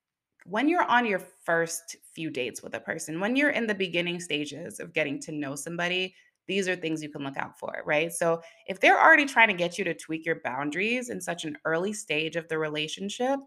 when 0.45 0.69
you're 0.69 0.83
on 0.83 1.05
your 1.05 1.21
first 1.43 1.97
few 2.13 2.29
dates 2.29 2.61
with 2.61 2.75
a 2.75 2.79
person, 2.79 3.19
when 3.19 3.35
you're 3.35 3.49
in 3.49 3.67
the 3.67 3.75
beginning 3.75 4.19
stages 4.19 4.79
of 4.79 4.93
getting 4.93 5.19
to 5.21 5.31
know 5.31 5.55
somebody, 5.55 6.15
these 6.47 6.67
are 6.67 6.75
things 6.75 7.01
you 7.01 7.09
can 7.09 7.23
look 7.23 7.37
out 7.37 7.57
for, 7.57 7.81
right? 7.85 8.13
So 8.13 8.41
if 8.67 8.79
they're 8.79 9.01
already 9.01 9.25
trying 9.25 9.47
to 9.47 9.55
get 9.55 9.79
you 9.79 9.83
to 9.85 9.95
tweak 9.95 10.23
your 10.23 10.41
boundaries 10.43 11.09
in 11.09 11.19
such 11.19 11.45
an 11.45 11.57
early 11.65 11.93
stage 11.93 12.35
of 12.35 12.47
the 12.47 12.59
relationship, 12.59 13.39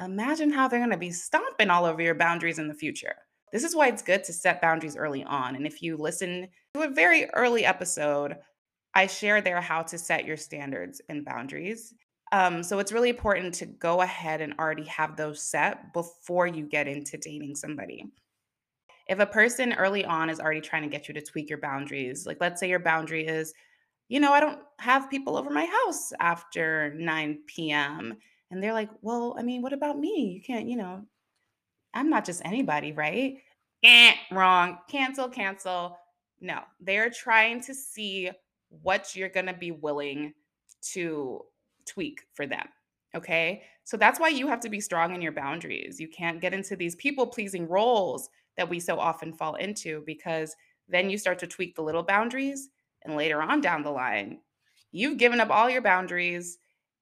imagine 0.00 0.50
how 0.50 0.68
they're 0.68 0.80
going 0.80 0.90
to 0.90 0.96
be 0.96 1.10
stomping 1.10 1.68
all 1.68 1.84
over 1.84 2.00
your 2.00 2.14
boundaries 2.14 2.58
in 2.58 2.66
the 2.66 2.74
future. 2.74 3.14
This 3.52 3.64
is 3.64 3.76
why 3.76 3.88
it's 3.88 4.00
good 4.00 4.24
to 4.24 4.32
set 4.32 4.62
boundaries 4.62 4.96
early 4.96 5.24
on. 5.24 5.54
And 5.54 5.66
if 5.66 5.82
you 5.82 5.98
listen 5.98 6.48
to 6.72 6.82
a 6.82 6.88
very 6.88 7.26
early 7.34 7.66
episode, 7.66 8.36
I 8.94 9.06
share 9.06 9.42
there 9.42 9.60
how 9.60 9.82
to 9.82 9.98
set 9.98 10.24
your 10.24 10.38
standards 10.38 11.02
and 11.10 11.26
boundaries. 11.26 11.92
Um, 12.32 12.62
so 12.62 12.78
it's 12.78 12.92
really 12.92 13.10
important 13.10 13.54
to 13.54 13.66
go 13.66 14.00
ahead 14.00 14.40
and 14.40 14.54
already 14.58 14.84
have 14.84 15.16
those 15.16 15.42
set 15.42 15.92
before 15.92 16.46
you 16.46 16.64
get 16.64 16.88
into 16.88 17.18
dating 17.18 17.54
somebody. 17.54 18.06
If 19.06 19.18
a 19.18 19.26
person 19.26 19.74
early 19.74 20.04
on 20.06 20.30
is 20.30 20.40
already 20.40 20.62
trying 20.62 20.82
to 20.82 20.88
get 20.88 21.08
you 21.08 21.14
to 21.14 21.20
tweak 21.20 21.50
your 21.50 21.58
boundaries, 21.58 22.26
like 22.26 22.38
let's 22.40 22.58
say 22.58 22.70
your 22.70 22.78
boundary 22.78 23.26
is, 23.26 23.52
you 24.08 24.18
know, 24.18 24.32
I 24.32 24.40
don't 24.40 24.60
have 24.78 25.10
people 25.10 25.36
over 25.36 25.50
my 25.50 25.66
house 25.66 26.12
after 26.20 26.94
9 26.94 27.38
p.m. 27.46 28.16
And 28.50 28.62
they're 28.62 28.72
like, 28.72 28.90
well, 29.02 29.34
I 29.38 29.42
mean, 29.42 29.60
what 29.60 29.74
about 29.74 29.98
me? 29.98 30.32
You 30.34 30.42
can't, 30.42 30.68
you 30.68 30.76
know, 30.76 31.02
I'm 31.92 32.08
not 32.08 32.24
just 32.24 32.42
anybody, 32.44 32.92
right? 32.92 33.36
Eh, 33.82 34.12
wrong. 34.30 34.78
Cancel, 34.88 35.28
cancel. 35.28 35.98
No, 36.40 36.60
they're 36.80 37.10
trying 37.10 37.60
to 37.62 37.74
see 37.74 38.30
what 38.68 39.14
you're 39.14 39.28
going 39.28 39.46
to 39.46 39.52
be 39.52 39.72
willing 39.72 40.32
to 40.92 41.44
tweak 41.86 42.20
for 42.34 42.46
them. 42.46 42.66
Okay. 43.14 43.62
So 43.84 43.96
that's 43.96 44.18
why 44.18 44.28
you 44.28 44.46
have 44.48 44.60
to 44.60 44.70
be 44.70 44.80
strong 44.80 45.14
in 45.14 45.20
your 45.20 45.32
boundaries. 45.32 46.00
You 46.00 46.08
can't 46.08 46.40
get 46.40 46.54
into 46.54 46.76
these 46.76 46.96
people 46.96 47.26
pleasing 47.26 47.68
roles 47.68 48.28
that 48.56 48.68
we 48.68 48.80
so 48.80 48.98
often 48.98 49.32
fall 49.32 49.56
into 49.56 50.02
because 50.06 50.54
then 50.88 51.10
you 51.10 51.18
start 51.18 51.38
to 51.40 51.46
tweak 51.46 51.74
the 51.74 51.82
little 51.82 52.02
boundaries. 52.02 52.68
And 53.04 53.16
later 53.16 53.42
on 53.42 53.60
down 53.60 53.82
the 53.82 53.90
line, 53.90 54.38
you've 54.92 55.18
given 55.18 55.40
up 55.40 55.50
all 55.50 55.68
your 55.68 55.82
boundaries 55.82 56.58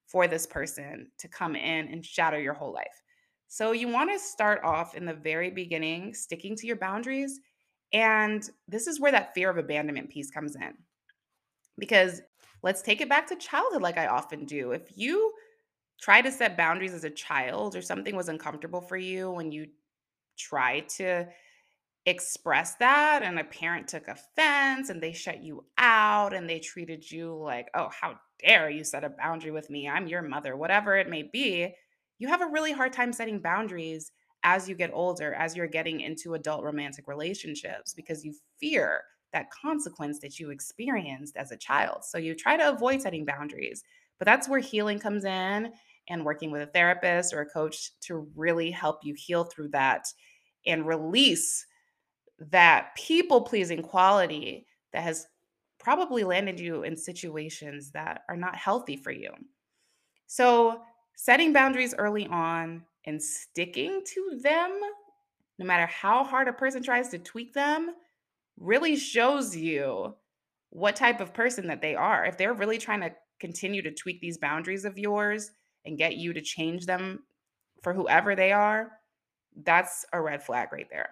for 0.06 0.26
this 0.26 0.46
person 0.46 1.10
to 1.18 1.28
come 1.28 1.54
in 1.54 1.88
and 1.88 2.04
shatter 2.04 2.40
your 2.40 2.54
whole 2.54 2.72
life. 2.72 3.02
So 3.48 3.72
you 3.72 3.88
want 3.88 4.10
to 4.12 4.18
start 4.18 4.62
off 4.64 4.94
in 4.94 5.04
the 5.04 5.14
very 5.14 5.50
beginning, 5.50 6.14
sticking 6.14 6.56
to 6.56 6.66
your 6.66 6.76
boundaries. 6.76 7.40
And 7.92 8.48
this 8.68 8.86
is 8.86 9.00
where 9.00 9.12
that 9.12 9.34
fear 9.34 9.50
of 9.50 9.58
abandonment 9.58 10.08
piece 10.08 10.30
comes 10.30 10.56
in. 10.56 10.74
Because 11.78 12.22
let's 12.62 12.82
take 12.82 13.00
it 13.00 13.08
back 13.08 13.26
to 13.28 13.36
childhood, 13.36 13.82
like 13.82 13.98
I 13.98 14.06
often 14.06 14.44
do. 14.44 14.72
If 14.72 14.96
you 14.96 15.32
try 16.00 16.22
to 16.22 16.32
set 16.32 16.56
boundaries 16.56 16.94
as 16.94 17.04
a 17.04 17.10
child 17.10 17.76
or 17.76 17.82
something 17.82 18.16
was 18.16 18.28
uncomfortable 18.28 18.80
for 18.80 18.96
you 18.96 19.30
when 19.30 19.52
you 19.52 19.66
try 20.38 20.80
to 20.80 21.26
express 22.06 22.76
that 22.76 23.22
and 23.22 23.38
a 23.38 23.44
parent 23.44 23.86
took 23.86 24.08
offense 24.08 24.88
and 24.88 25.02
they 25.02 25.12
shut 25.12 25.42
you 25.42 25.64
out 25.76 26.32
and 26.32 26.48
they 26.48 26.58
treated 26.58 27.10
you 27.10 27.34
like, 27.34 27.68
oh, 27.74 27.90
how 27.90 28.18
dare 28.38 28.70
you 28.70 28.82
set 28.82 29.04
a 29.04 29.10
boundary 29.10 29.50
with 29.50 29.68
me? 29.68 29.88
I'm 29.88 30.06
your 30.06 30.22
mother, 30.22 30.56
whatever 30.56 30.96
it 30.96 31.10
may 31.10 31.22
be. 31.22 31.74
You 32.18 32.28
have 32.28 32.40
a 32.40 32.46
really 32.46 32.72
hard 32.72 32.92
time 32.92 33.12
setting 33.12 33.40
boundaries 33.40 34.12
as 34.42 34.68
you 34.68 34.74
get 34.74 34.90
older, 34.94 35.34
as 35.34 35.54
you're 35.54 35.66
getting 35.66 36.00
into 36.00 36.34
adult 36.34 36.64
romantic 36.64 37.06
relationships, 37.06 37.92
because 37.92 38.24
you 38.24 38.34
fear 38.58 39.02
that 39.32 39.50
consequence 39.50 40.18
that 40.20 40.38
you 40.38 40.50
experienced 40.50 41.36
as 41.36 41.52
a 41.52 41.56
child. 41.56 42.04
So 42.04 42.18
you 42.18 42.34
try 42.34 42.56
to 42.56 42.68
avoid 42.68 43.02
setting 43.02 43.24
boundaries. 43.24 43.82
But 44.18 44.26
that's 44.26 44.48
where 44.48 44.60
healing 44.60 44.98
comes 44.98 45.24
in 45.24 45.72
and 46.08 46.24
working 46.24 46.50
with 46.50 46.62
a 46.62 46.66
therapist 46.66 47.32
or 47.32 47.40
a 47.40 47.50
coach 47.50 47.98
to 48.00 48.28
really 48.34 48.70
help 48.70 49.00
you 49.02 49.14
heal 49.14 49.44
through 49.44 49.68
that 49.68 50.06
and 50.66 50.86
release 50.86 51.66
that 52.38 52.94
people 52.96 53.42
pleasing 53.42 53.82
quality 53.82 54.66
that 54.92 55.02
has 55.02 55.26
probably 55.78 56.24
landed 56.24 56.60
you 56.60 56.82
in 56.82 56.96
situations 56.96 57.90
that 57.92 58.22
are 58.28 58.36
not 58.36 58.56
healthy 58.56 58.96
for 58.96 59.10
you. 59.10 59.30
So, 60.26 60.82
setting 61.16 61.52
boundaries 61.52 61.94
early 61.98 62.26
on 62.26 62.84
and 63.04 63.22
sticking 63.22 64.02
to 64.04 64.40
them, 64.42 64.78
no 65.58 65.66
matter 65.66 65.86
how 65.86 66.24
hard 66.24 66.48
a 66.48 66.52
person 66.52 66.82
tries 66.82 67.08
to 67.10 67.18
tweak 67.18 67.52
them, 67.52 67.94
really 68.60 68.94
shows 68.94 69.56
you 69.56 70.14
what 70.68 70.94
type 70.94 71.20
of 71.20 71.34
person 71.34 71.66
that 71.66 71.82
they 71.82 71.96
are. 71.96 72.24
If 72.24 72.38
they're 72.38 72.54
really 72.54 72.78
trying 72.78 73.00
to 73.00 73.10
continue 73.40 73.82
to 73.82 73.90
tweak 73.90 74.20
these 74.20 74.38
boundaries 74.38 74.84
of 74.84 74.98
yours 74.98 75.50
and 75.84 75.98
get 75.98 76.16
you 76.16 76.32
to 76.32 76.40
change 76.40 76.86
them 76.86 77.24
for 77.82 77.92
whoever 77.92 78.36
they 78.36 78.52
are, 78.52 78.92
that's 79.64 80.04
a 80.12 80.20
red 80.20 80.42
flag 80.42 80.68
right 80.72 80.86
there. 80.90 81.10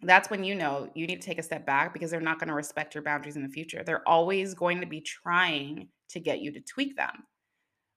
That's 0.00 0.30
when 0.30 0.42
you 0.42 0.54
know 0.54 0.90
you 0.94 1.06
need 1.06 1.20
to 1.20 1.26
take 1.26 1.38
a 1.38 1.42
step 1.42 1.66
back 1.66 1.92
because 1.92 2.10
they're 2.10 2.20
not 2.20 2.38
going 2.38 2.48
to 2.48 2.54
respect 2.54 2.94
your 2.94 3.02
boundaries 3.02 3.36
in 3.36 3.42
the 3.42 3.48
future. 3.48 3.82
They're 3.84 4.08
always 4.08 4.54
going 4.54 4.80
to 4.80 4.86
be 4.86 5.00
trying 5.00 5.88
to 6.10 6.20
get 6.20 6.40
you 6.40 6.50
to 6.52 6.60
tweak 6.60 6.96
them. 6.96 7.24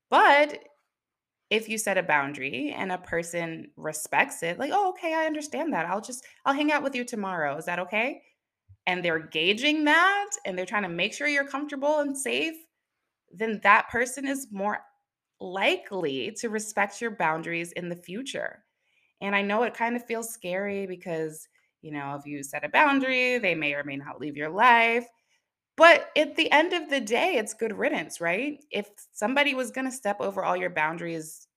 But 0.09 0.59
if 1.49 1.69
you 1.69 1.77
set 1.77 1.97
a 1.97 2.03
boundary 2.03 2.73
and 2.75 2.91
a 2.91 2.97
person 2.97 3.71
respects 3.77 4.41
it, 4.41 4.57
like, 4.57 4.71
oh, 4.73 4.89
okay, 4.89 5.13
I 5.13 5.25
understand 5.25 5.73
that. 5.73 5.85
I'll 5.85 6.01
just, 6.01 6.25
I'll 6.45 6.53
hang 6.53 6.71
out 6.71 6.83
with 6.83 6.95
you 6.95 7.05
tomorrow. 7.05 7.55
Is 7.57 7.65
that 7.65 7.79
okay? 7.79 8.21
And 8.87 9.05
they're 9.05 9.19
gauging 9.19 9.83
that 9.85 10.29
and 10.45 10.57
they're 10.57 10.65
trying 10.65 10.83
to 10.83 10.89
make 10.89 11.13
sure 11.13 11.27
you're 11.27 11.47
comfortable 11.47 11.99
and 11.99 12.17
safe, 12.17 12.55
then 13.31 13.59
that 13.63 13.89
person 13.89 14.27
is 14.27 14.47
more 14.51 14.79
likely 15.39 16.31
to 16.39 16.49
respect 16.49 17.01
your 17.01 17.11
boundaries 17.11 17.71
in 17.73 17.89
the 17.89 17.95
future. 17.95 18.63
And 19.21 19.35
I 19.35 19.41
know 19.41 19.63
it 19.63 19.73
kind 19.73 19.95
of 19.95 20.05
feels 20.05 20.33
scary 20.33 20.87
because, 20.87 21.47
you 21.81 21.91
know, 21.91 22.15
if 22.15 22.25
you 22.25 22.43
set 22.43 22.65
a 22.65 22.69
boundary, 22.69 23.37
they 23.37 23.55
may 23.55 23.73
or 23.73 23.83
may 23.83 23.97
not 23.97 24.19
leave 24.19 24.35
your 24.35 24.49
life. 24.49 25.07
But 25.77 26.09
at 26.17 26.35
the 26.35 26.51
end 26.51 26.73
of 26.73 26.89
the 26.89 26.99
day, 26.99 27.35
it's 27.37 27.53
good 27.53 27.77
riddance, 27.77 28.19
right? 28.19 28.63
If 28.71 28.89
somebody 29.13 29.53
was 29.53 29.71
going 29.71 29.85
to 29.85 29.91
step 29.91 30.19
over 30.19 30.43
all 30.43 30.57
your 30.57 30.69
boundaries 30.69 31.47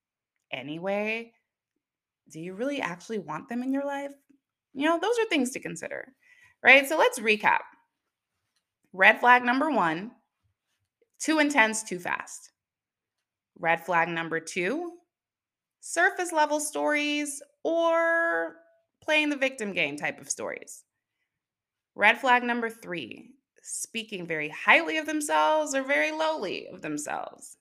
anyway, 0.51 1.33
do 2.31 2.41
you 2.41 2.55
really 2.55 2.81
actually 2.81 3.19
want 3.19 3.49
them 3.49 3.63
in 3.63 3.73
your 3.73 3.85
life? 3.85 4.13
You 4.73 4.87
know, 4.89 4.99
those 5.01 5.19
are 5.19 5.27
things 5.27 5.51
to 5.51 5.61
consider, 5.61 6.15
right? 6.65 6.89
So 6.89 6.97
let's 6.97 7.21
recap. 7.21 7.61
Red 8.93 9.21
flag 9.21 9.45
number 9.45 9.71
one 9.71 10.13
too 11.21 11.39
intense, 11.39 11.83
too 11.83 11.99
fast. 11.99 12.51
Red 13.59 13.85
flag 13.85 14.09
number 14.09 14.41
two 14.41 14.93
surface 15.81 16.33
level 16.33 16.61
stories 16.61 17.43
or 17.63 18.57
playing 19.03 19.29
the 19.29 19.37
victim 19.37 19.73
game 19.73 19.97
type 19.97 20.21
of 20.21 20.31
stories. 20.31 20.85
Red 21.95 22.19
flag 22.19 22.43
number 22.43 22.69
three 22.69 23.31
speaking 23.63 24.27
very 24.27 24.49
highly 24.49 24.99
of 24.99 25.07
themselves 25.07 25.75
or 25.75 25.83
very 25.83 26.11
lowly 26.11 26.67
of 26.67 26.83
themselves. 26.83 27.57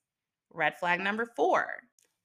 Red 0.52 0.78
flag 0.80 1.00
number 1.00 1.26
four. 1.26 1.68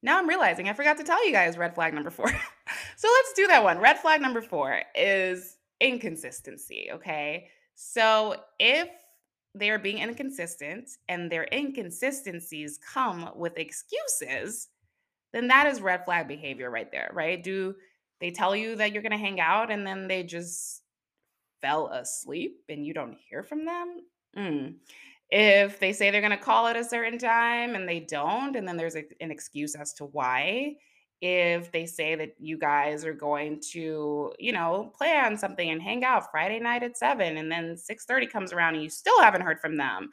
Now 0.03 0.19
I'm 0.19 0.29
realizing 0.29 0.69
I 0.69 0.73
forgot 0.73 0.97
to 0.99 1.05
tell 1.05 1.25
you 1.27 1.33
guys 1.33 1.59
red 1.59 1.75
flag 1.75 1.95
number 1.95 2.11
four. 2.11 2.29
so 2.97 3.09
let's 3.09 3.33
do 3.35 3.47
that 3.49 3.63
one. 3.63 3.79
Red 3.79 3.99
flag 3.99 4.21
number 4.21 4.41
four 4.41 4.83
is 4.95 5.58
inconsistency. 5.81 6.89
Okay. 6.93 7.49
So 7.75 8.37
if 8.59 8.89
they 9.55 9.71
are 9.71 9.79
being 9.79 9.99
inconsistent 9.99 10.91
and 11.09 11.31
their 11.31 11.47
inconsistencies 11.53 12.79
come 12.93 13.31
with 13.35 13.59
excuses, 13.59 14.69
then 15.33 15.49
that 15.49 15.67
is 15.67 15.81
red 15.81 16.05
flag 16.05 16.29
behavior 16.29 16.71
right 16.71 16.91
there, 16.91 17.11
right? 17.13 17.43
Do 17.43 17.75
they 18.21 18.31
tell 18.31 18.55
you 18.55 18.77
that 18.77 18.93
you're 18.93 19.03
going 19.03 19.13
to 19.13 19.19
hang 19.19 19.41
out 19.41 19.71
and 19.71 19.87
then 19.87 20.09
they 20.09 20.23
just 20.23 20.83
fell 21.61 21.89
asleep 21.89 22.63
and 22.69 22.85
you 22.85 22.95
don't 22.95 23.17
hear 23.29 23.43
from 23.43 23.65
them, 23.65 24.01
mm. 24.37 24.75
if 25.31 25.79
they 25.81 25.93
say 25.93 26.11
they're 26.11 26.21
going 26.21 26.31
to 26.31 26.37
call 26.37 26.67
at 26.67 26.77
a 26.77 26.85
certain 26.85 27.19
time 27.19 27.75
and 27.75 27.89
they 27.89 28.01
don't, 28.01 28.57
and 28.57 28.67
then 28.67 28.77
there's 28.77 28.97
a, 28.97 29.05
an 29.21 29.31
excuse 29.31 29.75
as 29.75 29.93
to 29.95 30.05
why, 30.05 30.77
if 31.21 31.73
they 31.73 31.87
say 31.87 32.15
that 32.15 32.35
you 32.39 32.57
guys 32.59 33.05
are 33.05 33.13
going 33.13 33.61
to, 33.73 34.33
you 34.39 34.53
know, 34.53 34.93
plan 34.97 35.37
something 35.37 35.69
and 35.69 35.83
hang 35.83 36.05
out 36.05 36.31
Friday 36.31 36.61
night 36.61 36.83
at 36.83 36.97
7 36.97 37.37
and 37.37 37.51
then 37.51 37.77
6:30 37.77 38.31
comes 38.31 38.53
around 38.53 38.75
and 38.75 38.85
you 38.85 38.91
still 38.91 39.21
haven't 39.21 39.43
heard 39.43 39.61
from 39.61 39.77
them. 39.77 40.11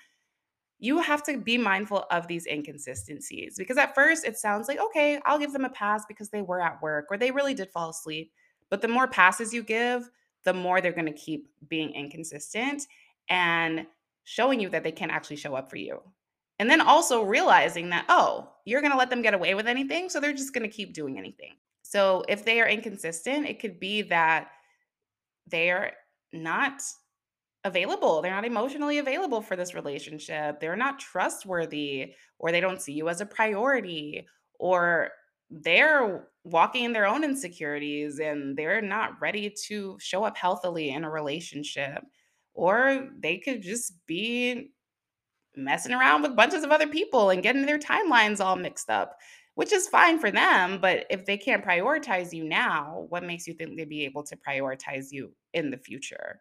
You 0.79 0.99
have 0.99 1.23
to 1.23 1.37
be 1.37 1.57
mindful 1.57 2.05
of 2.11 2.27
these 2.27 2.45
inconsistencies 2.47 3.55
because 3.57 3.77
at 3.77 3.95
first 3.95 4.25
it 4.25 4.37
sounds 4.37 4.67
like, 4.67 4.79
okay, 4.79 5.19
I'll 5.25 5.39
give 5.39 5.53
them 5.53 5.65
a 5.65 5.69
pass 5.69 6.03
because 6.07 6.29
they 6.29 6.41
were 6.41 6.61
at 6.61 6.81
work 6.81 7.07
or 7.09 7.17
they 7.17 7.31
really 7.31 7.53
did 7.53 7.71
fall 7.71 7.89
asleep. 7.89 8.31
But 8.69 8.81
the 8.81 8.87
more 8.87 9.07
passes 9.07 9.53
you 9.53 9.63
give, 9.63 10.09
the 10.43 10.53
more 10.53 10.81
they're 10.81 10.91
going 10.91 11.05
to 11.05 11.13
keep 11.13 11.47
being 11.69 11.91
inconsistent 11.91 12.87
and 13.29 13.87
showing 14.23 14.59
you 14.59 14.69
that 14.69 14.83
they 14.83 14.91
can 14.91 15.09
actually 15.11 15.37
show 15.37 15.55
up 15.55 15.69
for 15.69 15.77
you. 15.77 16.01
And 16.59 16.69
then 16.69 16.81
also 16.81 17.23
realizing 17.23 17.89
that, 17.89 18.05
oh, 18.07 18.49
you're 18.65 18.81
going 18.81 18.91
to 18.91 18.97
let 18.97 19.09
them 19.09 19.21
get 19.21 19.33
away 19.33 19.55
with 19.55 19.67
anything. 19.67 20.09
So 20.09 20.19
they're 20.19 20.33
just 20.33 20.53
going 20.53 20.69
to 20.69 20.75
keep 20.75 20.93
doing 20.93 21.17
anything. 21.17 21.53
So 21.83 22.23
if 22.27 22.45
they 22.45 22.61
are 22.61 22.67
inconsistent, 22.67 23.47
it 23.47 23.59
could 23.59 23.79
be 23.79 24.01
that 24.03 24.47
they're 25.47 25.93
not 26.33 26.81
available. 27.63 28.21
They're 28.21 28.31
not 28.31 28.45
emotionally 28.45 28.99
available 28.99 29.41
for 29.41 29.55
this 29.55 29.73
relationship. 29.73 30.59
They're 30.59 30.75
not 30.75 30.99
trustworthy, 30.99 32.13
or 32.39 32.51
they 32.51 32.61
don't 32.61 32.81
see 32.81 32.93
you 32.93 33.09
as 33.09 33.21
a 33.21 33.25
priority, 33.25 34.25
or 34.59 35.09
they're 35.49 36.27
walking 36.43 36.85
in 36.85 36.93
their 36.93 37.07
own 37.07 37.23
insecurities 37.23 38.19
and 38.19 38.57
they're 38.57 38.81
not 38.81 39.19
ready 39.21 39.53
to 39.67 39.97
show 39.99 40.23
up 40.23 40.37
healthily 40.37 40.89
in 40.89 41.03
a 41.03 41.09
relationship. 41.09 42.03
Or 42.53 43.09
they 43.19 43.37
could 43.37 43.61
just 43.61 43.93
be 44.07 44.71
messing 45.57 45.93
around 45.93 46.21
with 46.21 46.35
bunches 46.35 46.63
of 46.63 46.71
other 46.71 46.87
people 46.87 47.29
and 47.29 47.43
getting 47.43 47.65
their 47.65 47.79
timelines 47.79 48.39
all 48.39 48.55
mixed 48.55 48.89
up, 48.89 49.17
which 49.55 49.73
is 49.73 49.87
fine 49.87 50.19
for 50.19 50.31
them. 50.31 50.79
But 50.81 51.05
if 51.09 51.25
they 51.25 51.37
can't 51.37 51.65
prioritize 51.65 52.33
you 52.33 52.43
now, 52.43 53.05
what 53.09 53.23
makes 53.23 53.47
you 53.47 53.53
think 53.53 53.75
they'd 53.75 53.89
be 53.89 54.05
able 54.05 54.23
to 54.23 54.37
prioritize 54.37 55.07
you 55.11 55.33
in 55.53 55.71
the 55.71 55.77
future? 55.77 56.39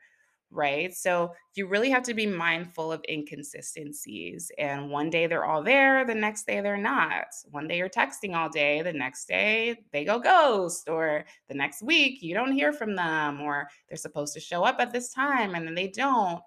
right? 0.54 0.94
So 0.94 1.32
you 1.54 1.66
really 1.66 1.90
have 1.90 2.04
to 2.04 2.14
be 2.14 2.26
mindful 2.26 2.92
of 2.92 3.04
inconsistencies. 3.08 4.50
And 4.56 4.88
one 4.90 5.10
day 5.10 5.26
they're 5.26 5.44
all 5.44 5.62
there, 5.62 6.06
the 6.06 6.14
next 6.14 6.46
day 6.46 6.60
they're 6.60 6.76
not. 6.76 7.26
One 7.50 7.66
day 7.66 7.78
you're 7.78 7.88
texting 7.88 8.34
all 8.34 8.48
day, 8.48 8.80
the 8.82 8.92
next 8.92 9.26
day 9.26 9.76
they 9.92 10.04
go 10.04 10.18
ghost, 10.18 10.88
or 10.88 11.24
the 11.48 11.54
next 11.54 11.82
week 11.82 12.22
you 12.22 12.34
don't 12.34 12.52
hear 12.52 12.72
from 12.72 12.94
them, 12.94 13.40
or 13.40 13.66
they're 13.88 13.96
supposed 13.96 14.34
to 14.34 14.40
show 14.40 14.64
up 14.64 14.76
at 14.78 14.92
this 14.92 15.12
time 15.12 15.54
and 15.54 15.66
then 15.66 15.74
they 15.74 15.88
don't. 15.88 16.40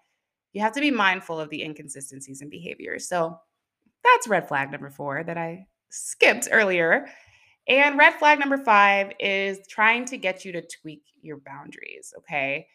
You 0.58 0.64
have 0.64 0.74
to 0.74 0.82
be 0.82 0.90
mindful 0.90 1.40
of 1.40 1.52
the 1.52 1.62
inconsistencies 1.62 2.42
in 2.42 2.50
behavior. 2.50 2.98
So 2.98 3.38
that's 4.04 4.28
red 4.28 4.48
flag 4.48 4.72
number 4.72 4.90
four 4.90 5.24
that 5.24 5.38
I 5.38 5.68
skipped 5.92 6.48
earlier. 6.52 7.06
And 7.68 7.96
red 7.96 8.16
flag 8.16 8.40
number 8.40 8.58
five 8.58 9.12
is 9.20 9.60
trying 9.70 10.06
to 10.06 10.18
get 10.18 10.46
you 10.46 10.52
to 10.54 10.64
tweak 10.82 11.04
your 11.22 11.38
boundaries. 11.46 12.12
Okay. 12.18 12.66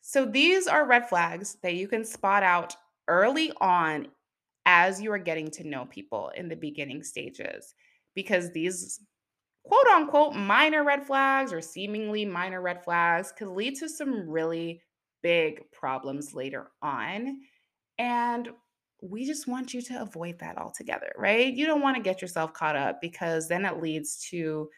So 0.00 0.24
these 0.24 0.66
are 0.66 0.86
red 0.86 1.10
flags 1.10 1.58
that 1.62 1.74
you 1.74 1.88
can 1.88 2.06
spot 2.06 2.42
out 2.42 2.74
early 3.06 3.52
on 3.60 4.08
as 4.64 5.02
you 5.02 5.12
are 5.12 5.18
getting 5.18 5.50
to 5.50 5.68
know 5.68 5.84
people 5.84 6.32
in 6.34 6.48
the 6.48 6.56
beginning 6.56 7.02
stages 7.02 7.74
because 8.14 8.50
these 8.52 8.98
quote 9.66 9.86
unquote 9.88 10.34
minor 10.34 10.84
red 10.84 11.06
flags 11.06 11.52
or 11.52 11.60
seemingly 11.60 12.24
minor 12.24 12.62
red 12.62 12.82
flags 12.82 13.30
could 13.30 13.48
lead 13.48 13.74
to 13.76 13.90
some 13.90 14.26
really 14.26 14.80
big 15.22 15.70
problems 15.72 16.34
later 16.34 16.70
on. 16.82 17.40
And 17.98 18.50
we 19.02 19.26
just 19.26 19.48
want 19.48 19.72
you 19.72 19.82
to 19.82 20.02
avoid 20.02 20.38
that 20.40 20.58
altogether, 20.58 21.12
right? 21.16 21.52
You 21.52 21.66
don't 21.66 21.82
want 21.82 21.96
to 21.96 22.02
get 22.02 22.20
yourself 22.20 22.52
caught 22.52 22.76
up 22.76 23.00
because 23.00 23.48
then 23.48 23.64
it 23.64 23.80
leads 23.80 24.18
to 24.30 24.68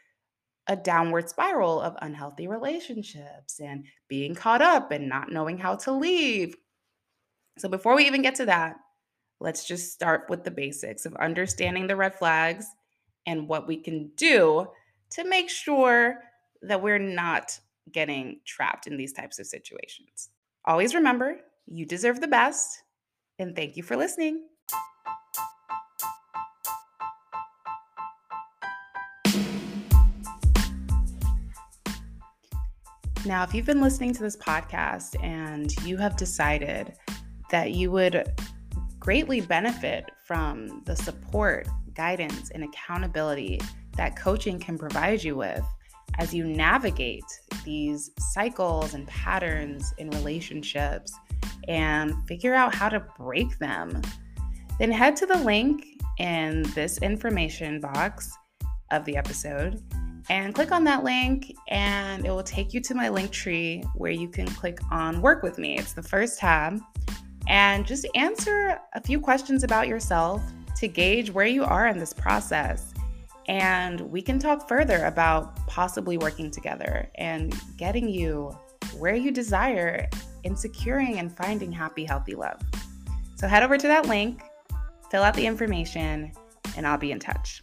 a 0.68 0.76
downward 0.76 1.28
spiral 1.28 1.80
of 1.80 1.96
unhealthy 2.02 2.46
relationships 2.46 3.60
and 3.60 3.84
being 4.08 4.34
caught 4.34 4.62
up 4.62 4.92
and 4.92 5.08
not 5.08 5.32
knowing 5.32 5.58
how 5.58 5.74
to 5.74 5.92
leave. 5.92 6.54
So, 7.58 7.68
before 7.68 7.96
we 7.96 8.06
even 8.06 8.22
get 8.22 8.36
to 8.36 8.46
that, 8.46 8.76
let's 9.40 9.66
just 9.66 9.92
start 9.92 10.26
with 10.30 10.44
the 10.44 10.50
basics 10.50 11.04
of 11.04 11.14
understanding 11.16 11.86
the 11.86 11.96
red 11.96 12.14
flags 12.14 12.66
and 13.26 13.48
what 13.48 13.66
we 13.66 13.76
can 13.76 14.10
do 14.16 14.68
to 15.10 15.24
make 15.24 15.50
sure 15.50 16.20
that 16.62 16.80
we're 16.80 16.98
not 16.98 17.58
getting 17.90 18.40
trapped 18.46 18.86
in 18.86 18.96
these 18.96 19.12
types 19.12 19.38
of 19.38 19.46
situations. 19.46 20.30
Always 20.64 20.94
remember, 20.94 21.38
you 21.66 21.86
deserve 21.86 22.20
the 22.20 22.28
best, 22.28 22.82
and 23.38 23.56
thank 23.56 23.76
you 23.76 23.82
for 23.82 23.96
listening. 23.96 24.44
Now, 33.24 33.44
if 33.44 33.54
you've 33.54 33.66
been 33.66 33.80
listening 33.80 34.12
to 34.14 34.22
this 34.22 34.36
podcast 34.36 35.22
and 35.22 35.72
you 35.84 35.96
have 35.96 36.16
decided 36.16 36.94
that 37.50 37.70
you 37.70 37.92
would 37.92 38.32
greatly 38.98 39.40
benefit 39.40 40.10
from 40.24 40.82
the 40.86 40.96
support, 40.96 41.68
guidance, 41.94 42.50
and 42.50 42.64
accountability 42.64 43.60
that 43.96 44.16
coaching 44.16 44.58
can 44.58 44.76
provide 44.76 45.22
you 45.22 45.36
with 45.36 45.64
as 46.18 46.34
you 46.34 46.44
navigate 46.44 47.24
these 47.64 48.10
cycles 48.18 48.94
and 48.94 49.06
patterns 49.06 49.94
in 49.98 50.10
relationships 50.10 51.12
and 51.68 52.14
figure 52.26 52.54
out 52.54 52.74
how 52.74 52.88
to 52.88 53.00
break 53.18 53.58
them, 53.58 54.00
then 54.78 54.90
head 54.90 55.16
to 55.16 55.26
the 55.26 55.38
link 55.38 55.84
in 56.18 56.62
this 56.74 56.98
information 56.98 57.80
box 57.80 58.36
of 58.90 59.04
the 59.04 59.16
episode 59.16 59.82
and 60.30 60.54
click 60.54 60.70
on 60.70 60.84
that 60.84 61.02
link 61.02 61.54
and 61.68 62.24
it 62.24 62.30
will 62.30 62.42
take 62.42 62.72
you 62.72 62.80
to 62.80 62.94
my 62.94 63.08
link 63.08 63.30
tree 63.30 63.82
where 63.94 64.12
you 64.12 64.28
can 64.28 64.46
click 64.46 64.78
on 64.90 65.20
work 65.20 65.42
with 65.42 65.58
me. 65.58 65.78
It's 65.78 65.92
the 65.92 66.02
first 66.02 66.38
tab 66.38 66.80
and 67.48 67.86
just 67.86 68.06
answer 68.14 68.78
a 68.94 69.00
few 69.00 69.20
questions 69.20 69.64
about 69.64 69.88
yourself 69.88 70.42
to 70.76 70.88
gauge 70.88 71.30
where 71.30 71.46
you 71.46 71.64
are 71.64 71.88
in 71.88 71.98
this 71.98 72.12
process. 72.12 72.91
And 73.48 74.00
we 74.00 74.22
can 74.22 74.38
talk 74.38 74.68
further 74.68 75.04
about 75.06 75.66
possibly 75.66 76.16
working 76.18 76.50
together 76.50 77.10
and 77.16 77.54
getting 77.76 78.08
you 78.08 78.56
where 78.98 79.14
you 79.14 79.30
desire 79.30 80.08
in 80.44 80.56
securing 80.56 81.18
and 81.18 81.34
finding 81.36 81.72
happy, 81.72 82.04
healthy 82.04 82.34
love. 82.34 82.60
So 83.36 83.48
head 83.48 83.62
over 83.62 83.76
to 83.76 83.88
that 83.88 84.06
link, 84.06 84.42
fill 85.10 85.22
out 85.22 85.34
the 85.34 85.46
information, 85.46 86.32
and 86.76 86.86
I'll 86.86 86.98
be 86.98 87.12
in 87.12 87.18
touch. 87.18 87.62